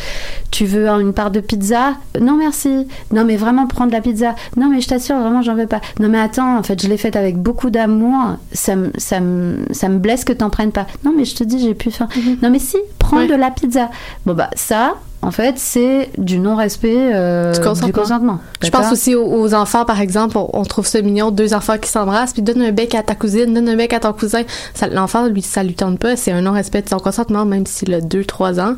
[0.52, 2.88] tu veux une part de pizza Non, merci.
[3.12, 5.82] Non, mais vraiment prendre la pizza Non, mais je t'assure, vraiment, j'en veux pas.
[6.00, 8.38] Non, mais attends, en fait, je l'ai faite avec beaucoup d'amour.
[8.54, 10.86] Ça me, ça me, ça me blesse que t'en prennes pas.
[11.04, 12.08] Non, mais je te dis, j'ai plus faim.
[12.42, 13.28] Non, mais si, prends Ouais.
[13.28, 13.90] de la pizza.
[14.26, 14.96] Bon, bah, ça.
[15.22, 18.40] En fait, c'est du non-respect euh, Du consentement.
[18.62, 21.78] Je pense aussi aux, aux enfants, par exemple, on, on trouve ça mignon, deux enfants
[21.80, 24.44] qui s'embrassent, puis donne un bec à ta cousine, donne un bec à ton cousin.
[24.92, 28.02] L'enfant, lui, ça lui tente pas, c'est un non-respect de son consentement, même s'il a
[28.02, 28.76] deux, trois ans.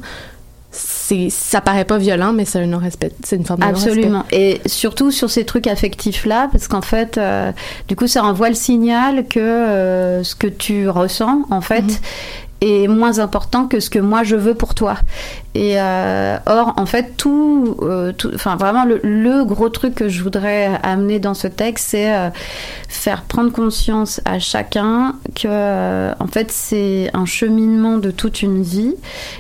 [0.72, 3.90] C'est, ça paraît pas violent, mais c'est un non-respect, c'est une forme de non-respect.
[3.92, 4.24] Absolument.
[4.32, 7.52] Et surtout sur ces trucs affectifs-là, parce qu'en fait, euh,
[7.88, 11.98] du coup, ça envoie le signal que euh, ce que tu ressens, en fait, Mhm.
[12.62, 14.96] est moins important que ce que moi je veux pour toi.
[15.60, 20.08] Et euh, or, en fait, tout, euh, tout- enfin vraiment le, le gros truc que
[20.08, 22.30] je voudrais amener dans ce texte, c'est euh,
[22.88, 28.62] faire prendre conscience à chacun que, euh, en fait, c'est un cheminement de toute une
[28.62, 28.94] vie.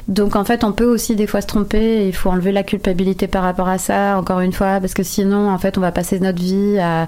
[0.07, 2.07] Donc, en fait, on peut aussi des fois se tromper.
[2.07, 5.51] Il faut enlever la culpabilité par rapport à ça, encore une fois, parce que sinon,
[5.51, 7.07] en fait, on va passer notre vie à,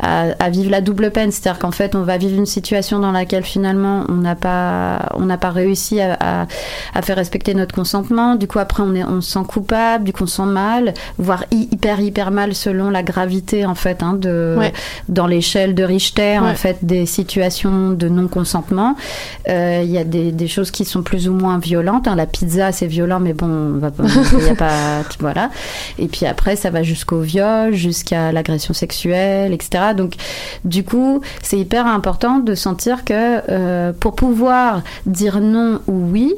[0.00, 1.30] à, à vivre la double peine.
[1.32, 5.24] C'est-à-dire qu'en fait, on va vivre une situation dans laquelle finalement, on n'a pas, on
[5.24, 6.46] n'a pas réussi à, à,
[6.94, 8.34] à faire respecter notre consentement.
[8.50, 11.44] Coup, après, on, est, on se sent coupable, du coup, on se sent mal, voire
[11.52, 14.72] hy- hyper, hyper mal selon la gravité, en fait, hein, de, Ouais.
[15.08, 16.54] dans l'échelle de Richter, en Ouais.
[16.54, 18.96] fait, des situations de non-consentement.
[19.48, 22.08] Euh, Il y a des, des choses qui sont plus ou moins violentes.
[22.08, 22.16] hein.
[22.16, 25.50] La pizza, c'est violent, mais bon, on va pas, il y a pas, voilà.
[25.98, 29.94] Et puis après, ça va jusqu'au viol, jusqu'à l'agression sexuelle, etc.
[29.96, 30.14] Donc,
[30.64, 36.34] du coup, c'est hyper important de sentir que euh, pour pouvoir dire non ou oui,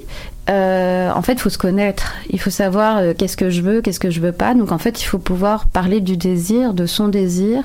[0.50, 2.14] euh, en fait, il faut se connaître.
[2.30, 4.54] Il faut savoir euh, qu'est-ce que je veux, qu'est-ce que je veux pas.
[4.54, 7.62] Donc, en fait, il faut pouvoir parler du désir, de son désir.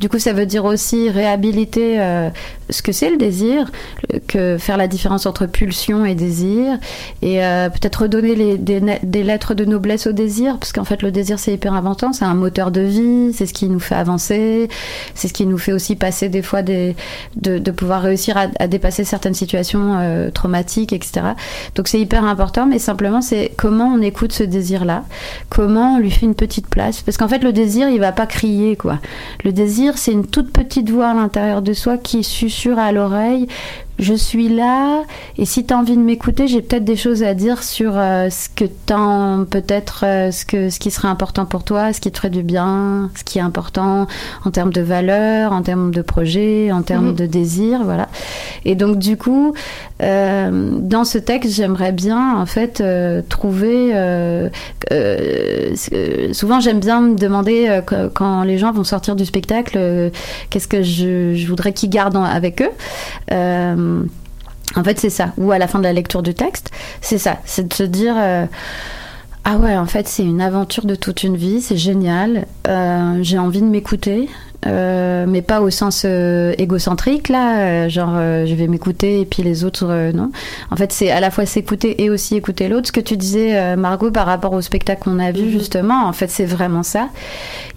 [0.00, 2.30] Du coup, ça veut dire aussi réhabiliter euh,
[2.70, 3.70] ce que c'est le désir,
[4.26, 6.78] que faire la différence entre pulsion et désir,
[7.20, 11.38] et euh, peut-être redonner des lettres de noblesse au désir, parce qu'en fait, le désir,
[11.38, 12.14] c'est hyper important.
[12.14, 13.32] C'est un moteur de vie.
[13.34, 14.68] C'est ce qui nous fait avancer.
[15.14, 16.96] C'est ce qui nous fait aussi passer des fois des,
[17.36, 21.26] de, de pouvoir réussir à, à dépasser certaines situations euh, traumatiques, etc.
[21.74, 25.02] Donc c'est hyper important, mais simplement c'est comment on écoute ce désir-là,
[25.50, 28.26] comment on lui fait une petite place, parce qu'en fait le désir il va pas
[28.26, 29.00] crier quoi.
[29.42, 33.48] Le désir c'est une toute petite voix à l'intérieur de soi qui susurre à l'oreille.
[33.98, 35.02] Je suis là
[35.38, 38.28] et si tu as envie de m'écouter, j'ai peut-être des choses à dire sur euh,
[38.28, 42.10] ce que t'en peut-être euh, ce que ce qui serait important pour toi, ce qui
[42.10, 44.08] te ferait du bien, ce qui est important
[44.44, 47.14] en termes de valeurs, en termes de projets, en termes Mhm.
[47.14, 48.08] de désir, voilà.
[48.64, 49.54] Et donc du coup,
[50.02, 53.92] euh, dans ce texte, j'aimerais bien en fait euh, trouver.
[53.94, 54.48] euh,
[54.92, 60.10] euh, euh, souvent, j'aime bien me demander euh, quand les gens vont sortir du spectacle,
[60.50, 62.70] qu'est-ce que je, je voudrais qu'ils gardent en- avec eux.
[63.84, 64.04] Euh,
[64.76, 65.32] en fait, c'est ça.
[65.38, 66.70] Ou à la fin de la lecture du texte,
[67.00, 67.38] c'est ça.
[67.44, 68.14] C'est de se dire.
[68.18, 68.46] euh,
[69.44, 72.46] ah ouais, en fait, c'est une aventure de toute une vie, c'est génial.
[72.66, 74.30] Euh, j'ai envie de m'écouter,
[74.66, 79.42] euh, mais pas au sens euh, égocentrique, là, euh, genre je vais m'écouter et puis
[79.42, 80.30] les autres, non.
[80.70, 82.88] En fait, c'est à la fois s'écouter et aussi écouter l'autre.
[82.88, 86.28] Ce que tu disais, Margot, par rapport au spectacle qu'on a vu, justement, en fait,
[86.28, 87.08] c'est vraiment ça.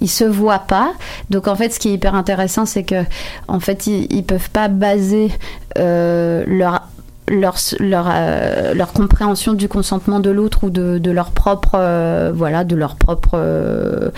[0.02, 0.94] Ils se voient pas.
[1.30, 3.04] Donc, en fait, ce qui est hyper intéressant, c'est que,
[3.48, 5.30] en fait, ils, ils peuvent pas baser
[5.76, 6.82] leur
[7.30, 12.32] leur, leur, euh, leur compréhension du consentement de l'autre ou de, de leur propre euh,
[12.34, 14.10] voilà de leur propre euh,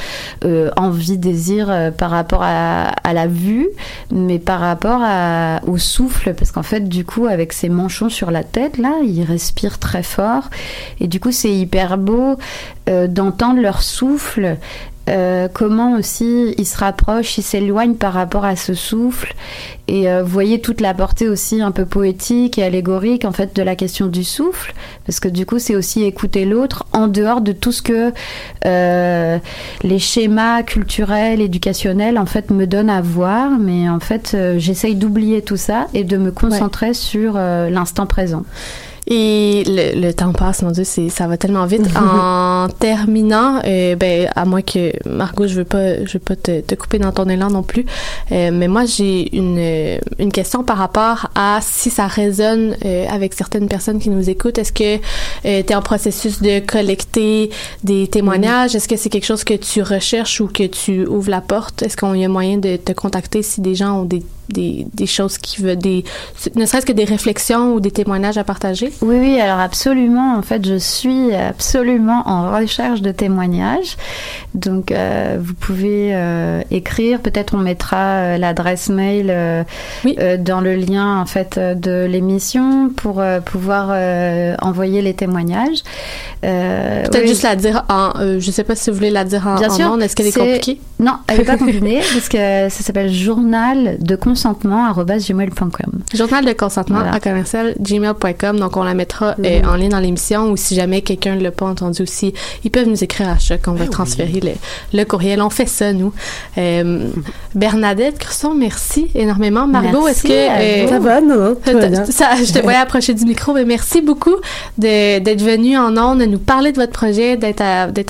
[0.46, 3.68] euh, envie désir euh, par rapport à, à la vue
[4.12, 6.34] mais par rapport à, au souffle.
[6.34, 10.04] Parce qu'en fait du coup avec ses manchons sur la tête là ils respirent très
[10.04, 10.50] fort.
[11.00, 12.38] Et du coup c'est hyper beau
[13.08, 14.58] d'entendre leur souffle
[15.10, 19.34] euh, comment aussi ils se rapprochent, ils s'éloignent par rapport à ce souffle.
[19.88, 23.56] Et euh, vous voyez toute la portée aussi un peu poétique et allégorique en fait
[23.56, 24.74] de la question du souffle,
[25.06, 28.14] parce que du coup c'est aussi écouter l'autre en dehors de tout ce que
[28.66, 29.40] euh,
[29.82, 35.42] les schémas culturels, éducationnels en fait me donnent à voir, mais en fait j'essaye d'oublier
[35.42, 38.44] tout ça et de me concentrer sur l'instant présent.
[39.10, 41.88] Et le, le temps passe, mon Dieu, c'est, ça va tellement vite.
[41.96, 46.62] en terminant, euh, ben, à moins que, Margot, je veux pas, je veux pas te,
[46.62, 47.86] te couper dans ton élan non plus,
[48.32, 53.06] euh, mais moi, j'ai une, euh, une question par rapport à si ça résonne euh,
[53.10, 54.60] avec certaines personnes qui nous écoutent.
[54.60, 55.02] Est-ce que tu
[55.44, 57.50] es en processus de collecter
[57.84, 58.76] des témoignages?
[58.76, 61.82] Est-ce que c'est quelque chose que tu recherches ou que tu ouvres la porte?
[61.82, 65.06] Est-ce qu'il y a moyen de te contacter si des gens ont des des, des
[65.06, 66.04] choses qui veulent, des,
[66.56, 68.92] ne serait-ce que des réflexions ou des témoignages à partager?
[69.02, 70.36] Oui, oui, alors absolument.
[70.36, 73.98] En fait, je suis absolument en recherche de témoignages.
[74.56, 77.20] Donc, euh, vous pouvez euh, écrire.
[77.20, 79.64] Peut-être on mettra euh, l'adresse mail euh,
[80.40, 83.90] dans le lien en fait de l'émission pour pouvoir
[84.62, 85.84] envoyer les témoignages.
[86.42, 87.28] Peut-être oui.
[87.28, 89.76] juste la dire en, je sais pas si vous voulez la dire en, Bien en
[89.76, 90.02] sûr.
[90.02, 90.82] Est-ce qu'elle est c'est- compliquée?
[91.00, 96.00] Non, elle est pas compliquée parce que ça s'appelle journal de consentement gmail.com.
[96.14, 97.14] Journal de consentement Voilà.
[97.14, 98.60] à commercial gmail.com.
[98.60, 101.52] Donc, on la mettra euh, en ligne dans l'émission ou si jamais quelqu'un ne l'a
[101.52, 102.34] pas entendu aussi,
[102.64, 103.62] ils peuvent nous écrire à choc.
[103.68, 104.52] On va transférer le,
[104.98, 105.42] le courriel.
[105.42, 106.14] On fait ça, nous.
[106.58, 107.10] Euh,
[107.56, 109.68] Bernadette Cresson, merci énormément.
[109.68, 110.84] Margot, est-ce que...
[110.84, 110.90] vous.
[110.90, 111.56] Ça va, non?
[112.10, 114.36] Ça, je te voyais approcher du micro, mais merci beaucoup
[114.78, 117.62] de- d'être venu en ondes, de nous parler de votre projet, d'être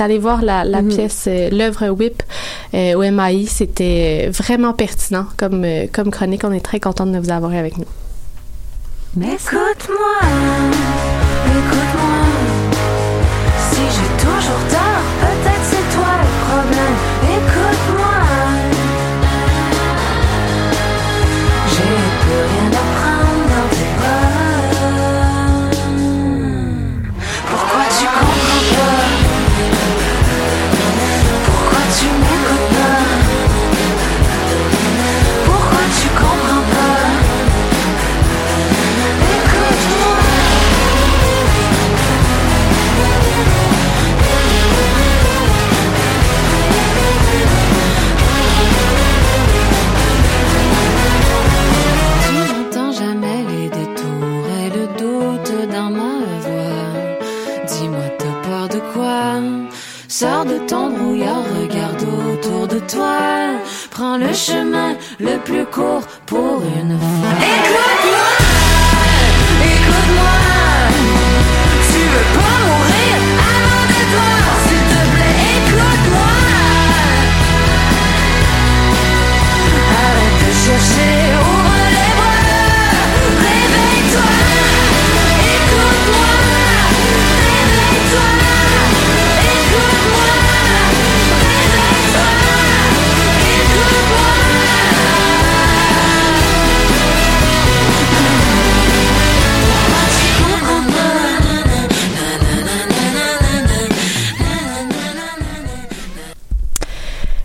[0.01, 2.21] allé voir la, la pièce, euh, l'œuvre WIP
[2.73, 3.45] euh, au MAI.
[3.47, 6.43] C'était euh, vraiment pertinent comme, euh, comme chronique.
[6.43, 7.85] On est très content de vous avoir avec nous.
[9.15, 10.17] Écoute-moi,
[11.57, 12.15] écoute-moi.
[13.71, 14.88] Si j'ai toujours tort,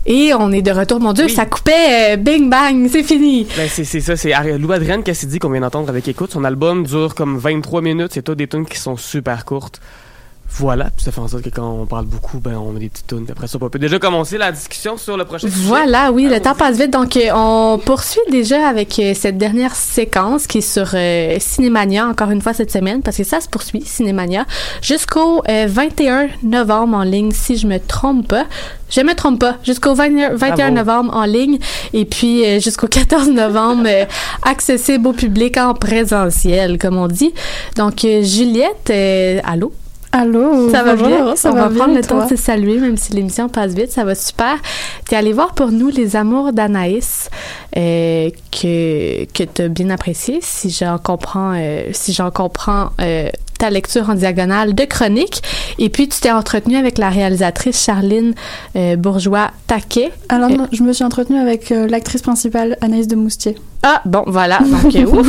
[0.05, 0.99] Et on est de retour.
[0.99, 1.31] Mon Dieu, Oui.
[1.31, 2.13] ça coupait.
[2.13, 3.47] euh, bing bang, c'est fini.
[3.57, 6.31] Ben, c'est c'est ça, c'est Lou Adrienne Cassidy qu'on vient d'entendre avec Écoute.
[6.31, 8.11] Son album dure comme 23 minutes.
[8.13, 9.81] C'est tout des tunes qui sont super courtes.
[10.57, 12.87] Voilà, puis ça fait en sorte que quand on parle beaucoup, ben on a des
[12.87, 13.25] petites tunes.
[13.29, 15.63] Après ça, on peut déjà commencer la discussion sur le prochain sujet.
[15.65, 16.91] Voilà, oui, le temps passe vite.
[16.91, 22.07] Donc, euh, on poursuit déjà avec euh, cette dernière séquence qui est sur euh, Cinémania,
[22.07, 24.45] encore une fois cette semaine, parce que ça se poursuit, Cinémania,
[24.81, 28.45] jusqu'au euh, 21 novembre en ligne, si je me trompe pas.
[28.89, 29.57] Je me trompe pas.
[29.63, 30.71] Jusqu'au 20 21 Bravo.
[30.73, 31.57] novembre en ligne
[31.91, 33.89] et puis euh, jusqu'au 14 novembre
[34.43, 37.33] accessible au public en présentiel, comme on dit.
[37.75, 38.93] Donc, Juliette,
[39.43, 39.73] allô?
[40.17, 41.35] Allô, Ça va bien?
[41.35, 43.73] ça On va va bien, prendre le temps de se saluer, même si l'émission passe
[43.73, 43.91] vite.
[43.91, 44.55] Ça va super.
[45.09, 47.29] T'es allé voir pour nous Les Amours d'Anaïs,
[47.75, 53.69] euh, que, que t'as bien apprécié, si j'en comprends, euh, si j'en comprends euh, ta
[53.69, 55.41] lecture en diagonale de chronique.
[55.79, 58.33] Et puis, tu t'es entretenu avec la réalisatrice Charline
[58.75, 60.11] euh, Bourgeois-Taquet.
[60.29, 63.55] Alors, non, je me suis entretenue avec euh, l'actrice principale, Anaïs de Moustier.
[63.87, 64.57] Ah, bon, voilà.
[64.59, 65.27] Donc, euh, ouf.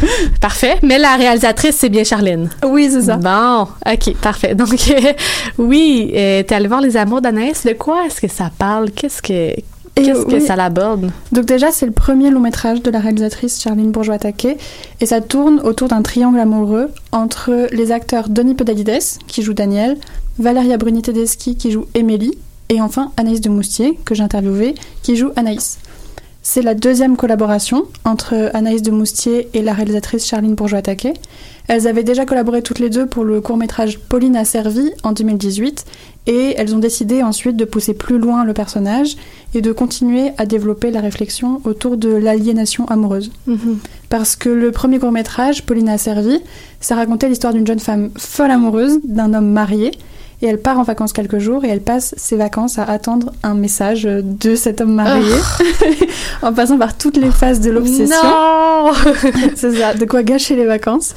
[0.40, 0.76] Parfait.
[0.82, 2.48] Mais la réalisatrice, c'est bien Charline.
[2.64, 3.16] Oui, c'est ça.
[3.16, 4.54] Bon, ok, parfait.
[4.54, 5.12] Donc, euh,
[5.58, 7.66] oui, euh, t'es allé voir Les Amours d'Anaïs.
[7.66, 8.92] De quoi est-ce que ça parle?
[8.92, 9.54] Qu'est-ce que,
[10.02, 10.40] qu'est-ce que oui.
[10.40, 11.10] ça l'aborde?
[11.32, 14.56] Donc déjà, c'est le premier long métrage de la réalisatrice Charline Bourgeois-Taquet,
[15.00, 19.96] et ça tourne autour d'un triangle amoureux entre les acteurs Denis Podalides, qui joue Daniel,
[20.38, 22.38] Valeria Bruni-Tedeschi, qui joue Émilie,
[22.68, 25.78] et enfin Anaïs de Moustier, que j'ai interviewée, qui joue Anaïs.
[26.50, 31.12] C'est la deuxième collaboration entre Anaïs de Moustier et la réalisatrice Charline Bourgeois-Taquet.
[31.66, 35.84] Elles avaient déjà collaboré toutes les deux pour le court-métrage Pauline a servi en 2018
[36.26, 39.18] et elles ont décidé ensuite de pousser plus loin le personnage
[39.54, 43.30] et de continuer à développer la réflexion autour de l'aliénation amoureuse.
[44.08, 46.40] Parce que le premier court-métrage, Pauline a servi,
[46.80, 49.90] ça racontait l'histoire d'une jeune femme folle amoureuse d'un homme marié
[50.40, 53.54] et elle part en vacances quelques jours et elle passe ses vacances à attendre un
[53.54, 55.34] message de cet homme marié
[56.42, 58.16] en passant par toutes les phases de l'obsession.
[58.22, 58.92] Non!
[59.56, 61.14] C'est ça, de quoi gâcher les vacances.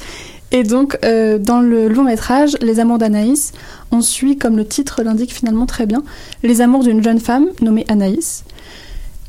[0.50, 3.52] Et donc, euh, dans le long métrage, Les Amours d'Anaïs,
[3.90, 6.02] on suit, comme le titre l'indique finalement très bien,
[6.42, 8.44] les amours d'une jeune femme nommée Anaïs.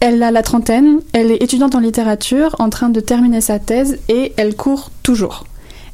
[0.02, 4.00] Elle a la trentaine, elle est étudiante en littérature, en train de terminer sa thèse
[4.10, 5.46] et elle court toujours.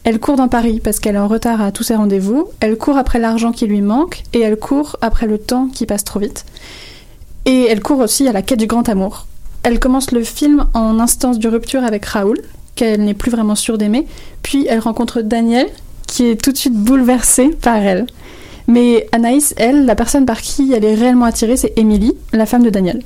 [0.04, 2.98] Elle court dans Paris parce qu'elle est en retard à tous ses rendez-vous, elle court
[2.98, 6.46] après l'argent qui lui manque et elle court après le temps qui passe trop vite.
[7.46, 9.28] Et elle court aussi à la quête du grand amour.
[9.64, 12.40] Elle commence le film en instance de rupture avec Raoul,
[12.76, 14.08] qu'elle n'est plus vraiment sûre d'aimer,
[14.42, 15.68] puis elle rencontre Daniel,
[16.08, 18.08] qui est tout de suite bouleversé par elle.
[18.68, 22.64] Mais Anaïs, elle, la personne par qui elle est réellement attirée, c'est Émilie, la femme
[22.64, 23.02] de Daniel.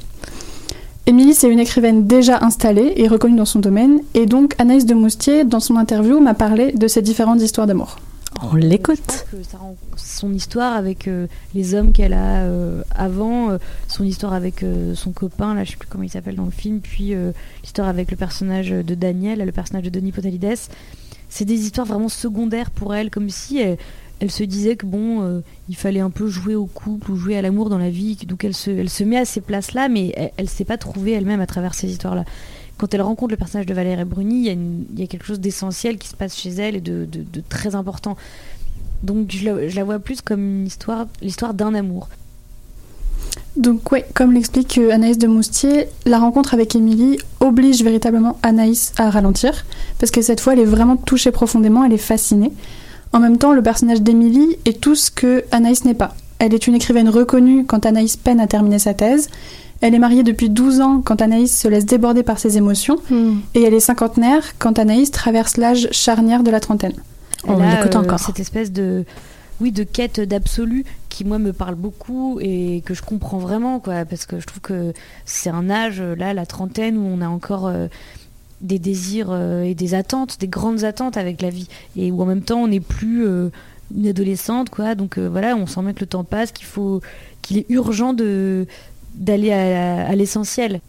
[1.06, 4.94] Émilie, c'est une écrivaine déjà installée et reconnue dans son domaine, et donc Anaïs de
[4.94, 7.98] Moustier, dans son interview, m'a parlé de ces différentes histoires d'amour.
[8.42, 9.26] On l'écoute.
[9.98, 13.58] Son histoire avec euh, les hommes qu'elle a euh, avant, euh,
[13.90, 16.52] son histoire avec euh, son copain, là je sais plus comment il s'appelle dans le
[16.52, 17.34] film, puis euh,
[17.64, 20.56] l'histoire avec le personnage de Daniel, le personnage de Denis Potalides.
[21.28, 23.78] C'est des histoires vraiment secondaires pour elle, comme si elle,
[24.24, 27.38] elle se disait que bon, euh, il fallait un peu jouer au couple ou jouer
[27.38, 30.50] à l'amour dans la vie, donc elle se, met à ces places-là, mais elle, elle
[30.50, 32.24] s'est pas trouvée elle-même à travers ces histoires-là.
[32.78, 36.08] Quand elle rencontre le personnage de Valérie Bruni, il y, a quelque chose d'essentiel qui
[36.08, 37.06] se passe chez elle et de,
[37.50, 38.16] très important.
[39.04, 42.08] Donc je la, vois plus comme l'histoire d'un amour.
[43.58, 48.94] Donc ouais, comme l'explique euh, Anaïs de Moustier, la rencontre avec Émilie oblige véritablement Anaïs
[48.98, 49.66] à ralentir,
[50.00, 52.54] parce que cette fois elle est vraiment touchée profondément, elle est fascinée.
[53.14, 56.16] En même temps, le personnage d'Émilie est tout ce que Anaïs n'est pas.
[56.40, 59.30] Elle est une écrivaine reconnue quand Anaïs peine à terminer sa thèse.
[59.82, 62.98] Elle est mariée depuis 12 ans quand Anaïs se laisse déborder par ses émotions.
[63.10, 63.36] Hmm.
[63.54, 66.94] Et elle est cinquantenaire quand Anaïs traverse l'âge charnière de la trentaine.
[67.46, 68.20] On l'écoute euh, encore.
[68.20, 69.06] Cette espèce de,
[69.62, 74.06] oui, de quête d'absolu qui moi me parle beaucoup et que je comprends vraiment, quoi,
[74.06, 74.94] parce que je trouve que
[75.26, 77.88] c'est un âge là, la trentaine, où on a encore euh,
[78.62, 82.26] des désirs euh, et des attentes, des grandes attentes avec la vie, et où en
[82.26, 83.50] même temps on n'est plus euh,
[83.96, 84.96] une adolescente, quoi.
[84.96, 87.02] Donc euh, voilà, on sent bien que le temps passe, qu'il faut,
[87.42, 88.66] qu'il est urgent de
[89.16, 90.82] d'aller à, à l'essentiel.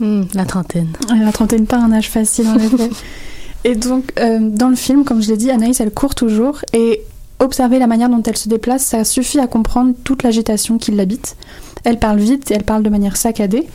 [0.00, 0.88] Hmm, la trentaine.
[1.10, 2.90] Ouais, La trentaine, pas un âge facile en effet.
[3.64, 6.60] Et donc, euh, dans le film, comme je l'ai dit, Anaïs, elle court toujours.
[6.72, 7.02] Et
[7.40, 11.36] observer la manière dont elle se déplace, ça suffit à comprendre toute l'agitation qui l'habite.
[11.84, 13.66] Elle parle vite et elle parle de manière saccadée.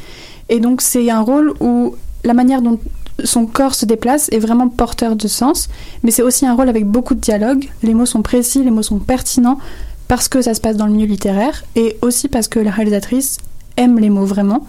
[0.49, 2.79] Et donc, c'est un rôle où la manière dont
[3.23, 5.69] son corps se déplace est vraiment porteur de sens.
[6.03, 7.69] Mais c'est aussi un rôle avec beaucoup de dialogue.
[7.83, 9.59] Les mots sont précis, les mots sont pertinents,
[10.07, 11.63] parce que ça se passe dans le milieu littéraire.
[11.75, 13.37] Et aussi parce que la réalisatrice
[13.77, 14.65] aime les mots vraiment.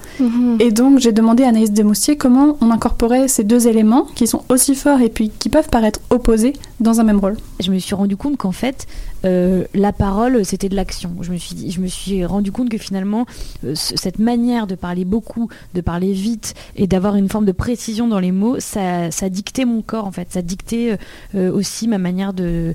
[0.61, 4.43] Et donc, j'ai demandé à Anaïs Demoustier comment on incorporait ces deux éléments qui sont
[4.49, 7.37] aussi forts et puis qui peuvent paraître opposés dans un même rôle.
[7.61, 8.87] je me suis rendu compte qu'en fait
[9.25, 11.17] euh, la parole c'était de l'action.
[11.21, 13.27] Je me suis rendu compte que finalement
[13.65, 17.53] euh, ce- cette manière de parler beaucoup de parler vite et d'avoir une forme de
[17.53, 20.29] précision dans les mots ça, dictait mon corps en fait.
[20.31, 20.99] Ça dictait
[21.35, 22.75] euh, aussi ma manière de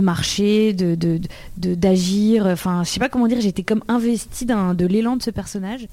[0.00, 0.72] marcher
[1.58, 2.46] d'agir.
[2.46, 5.86] Enfin je sais pas comment dire j'étais comme investie de l'élan de ce personnage.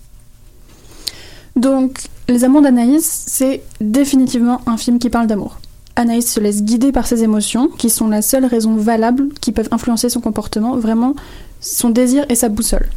[1.58, 5.60] Donc, Les Amours d'Anaïs, c'est définitivement un film qui parle d'amour.
[5.96, 9.70] Anaïs se laisse guider par ses émotions, qui sont la seule raison valable qui peuvent
[9.72, 11.16] influencer son comportement, vraiment
[11.60, 12.90] son désir et sa boussole.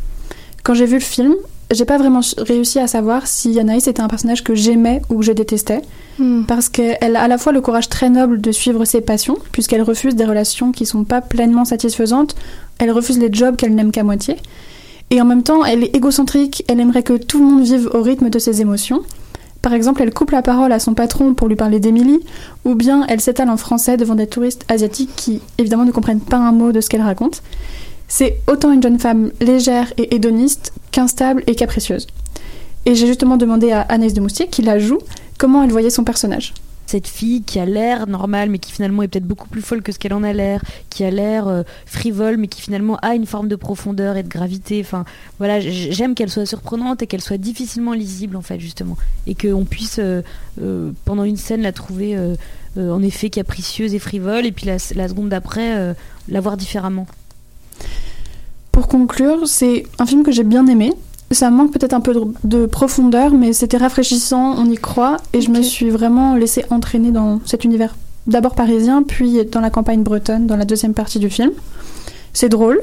[0.62, 1.34] Quand j'ai vu le film,
[1.70, 5.24] j'ai pas vraiment réussi à savoir si Anaïs était un personnage que j'aimais ou que
[5.24, 5.82] je détestais,
[6.16, 6.45] Hmm.
[6.47, 9.82] parce qu'elle a à la fois le courage très noble de suivre ses passions, puisqu'elle
[9.82, 12.36] refuse des relations qui sont pas pleinement satisfaisantes,
[12.78, 14.36] elle refuse les jobs qu'elle n'aime qu'à moitié,
[15.11, 18.01] et en même temps, elle est égocentrique, elle aimerait que tout le monde vive au
[18.01, 19.03] rythme de ses émotions.
[19.65, 22.21] Par exemple, elle coupe la parole à son patron pour lui parler d'Émilie,
[22.67, 26.37] ou bien elle s'étale en français devant des touristes asiatiques qui, évidemment, ne comprennent pas
[26.37, 27.43] un mot de ce qu'elle raconte.
[28.07, 32.09] C'est autant une jeune femme légère et hédoniste qu'instable et capricieuse.
[32.85, 34.99] Et j'ai justement demandé à Anaïs de Moustier, qui la joue,
[35.39, 36.53] comment elle voyait son personnage.
[36.95, 39.90] Cette fille qui a l'air normale mais qui finalement est peut-être beaucoup plus folle que
[39.90, 43.26] ce qu'elle en a l'air, qui a l'air euh, frivole mais qui finalement a une
[43.26, 44.80] forme de profondeur et de gravité.
[44.80, 45.05] Enfin
[45.38, 49.64] voilà, j'aime qu'elle soit surprenante et qu'elle soit difficilement lisible en fait justement et qu'on
[49.64, 50.22] puisse euh,
[50.62, 52.16] euh, pendant une scène la trouver
[52.76, 55.95] en effet capricieuse et frivole et puis la, seconde d'après
[56.28, 57.09] la voir différemment.
[58.70, 60.92] Pour conclure, c'est un film que j'ai bien aimé.
[61.35, 65.41] Ça manque peut-être un peu de, de profondeur, mais c'était rafraîchissant, on y croit, et
[65.41, 67.95] je me suis vraiment laissée entraîner dans cet univers
[68.26, 71.51] d'abord parisien, puis dans la campagne bretonne, dans la deuxième partie du film.
[72.32, 72.80] C'est drôle,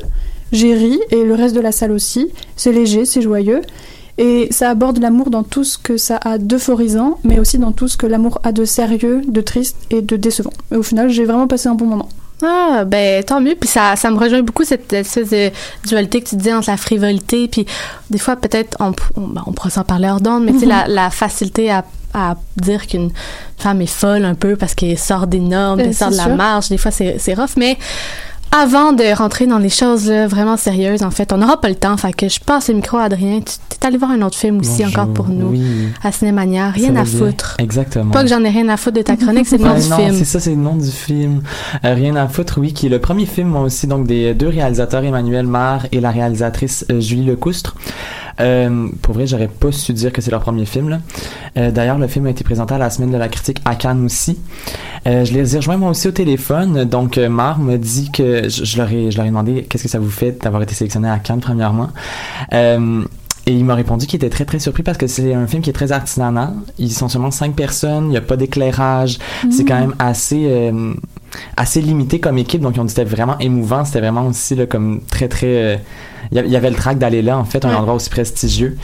[0.52, 2.28] j'ai ri, et le reste de la salle aussi.
[2.56, 3.62] C'est léger, c'est joyeux,
[4.18, 7.88] et ça aborde l'amour dans tout ce que ça a d'euphorisant, mais aussi dans tout
[7.88, 10.54] ce que l'amour a de sérieux, de triste et de décevant.
[10.72, 12.10] Et au final, j'ai vraiment passé un bon moment.
[12.44, 13.56] Ah, ben tant mieux.
[13.60, 15.52] Puis ça, ça me rejoint beaucoup cette espèce de
[15.88, 17.66] dualité que tu disais entre la frivolité, puis
[18.10, 20.66] des fois peut-être on, on, ben, on pourra s'en parler hors d'onde, mais tu sais
[20.66, 21.84] la, la facilité à,
[22.14, 23.12] à dire qu'une
[23.58, 26.24] femme est folle un peu parce qu'elle sort des normes, Euh, elle sort de la
[26.26, 26.36] sûr.
[26.36, 26.70] marge.
[26.70, 27.78] Des fois c'est c'est rough, mais
[28.52, 31.76] avant de rentrer dans les choses là, vraiment sérieuses, en fait, on n'aura pas le
[31.76, 31.95] temps.
[31.97, 33.39] Fait que je passe le micro à Adrien.
[33.39, 34.99] Tu es allé voir un autre film aussi Bonjour.
[34.99, 35.88] encore pour nous Oui.
[36.04, 36.70] à Cinémania.
[36.70, 37.06] Rien à bien.
[37.06, 37.56] foutre.
[37.60, 38.12] Exactement.
[38.12, 39.89] Pas que j'en ai rien à foutre de ta chronique, c'est le nom Ouais, du
[39.89, 40.16] non, film.
[40.16, 41.41] c'est ça, c'est le nom du film.
[41.86, 44.49] Euh, Rien à foutre, oui, qui est le premier film, moi aussi, donc des deux
[44.49, 47.76] réalisateurs, Emmanuel Mar et la réalisatrice euh, Julie Lecoustre.
[48.42, 50.89] Euh, pour vrai, j'aurais pas su dire que c'est leur premier film.
[50.89, 51.00] là.
[51.58, 54.04] Euh, D'ailleurs, le film a été présenté à la semaine de la critique à Cannes
[54.06, 54.38] aussi.
[55.08, 56.86] Euh, je les ai rejoints moi aussi au téléphone.
[56.86, 59.89] Donc, Mar me dit que je, je leur ai, je leur ai demandé qu'est-ce que
[59.89, 61.89] ça vous fait d'avoir été sélectionné à Cannes premièrement.
[63.48, 65.72] Et il m'a répondu qu'il était très très surpris parce que c'est un film qui
[65.72, 66.54] est très artisanal.
[66.78, 69.18] Ils sont seulement cinq personnes, il n'y a pas d'éclairage.
[69.50, 70.94] C'est quand même assez euh,
[71.58, 72.62] assez limité comme équipe.
[72.62, 73.86] Donc ils ont dit c'était vraiment émouvant.
[73.86, 75.48] C'était vraiment aussi là, comme très très.
[75.48, 75.76] euh,
[76.32, 77.76] il il y avait le trac d'aller là en fait, un Ouais.
[77.76, 78.78] endroit aussi prestigieux.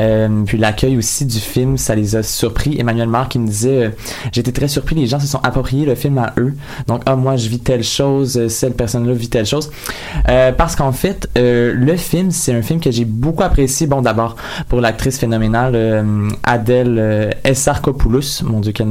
[0.00, 2.78] Euh, puis l'accueil aussi du film, ça les a surpris.
[2.78, 3.90] Emmanuel Marc qui me disait, euh,
[4.32, 4.94] j'étais très surpris.
[4.94, 6.54] Les gens se sont appropriés le film à eux.
[6.86, 9.70] Donc ah moi je vis telle chose, euh, cette personne-là vit telle chose.
[10.28, 13.86] Euh, parce qu'en fait, euh, le film, c'est un film que j'ai beaucoup apprécié.
[13.86, 14.36] Bon, d'abord,
[14.68, 18.88] pour l'actrice phénoménale euh, Adèle euh, Essarkopoulos, mon Dieu, quel.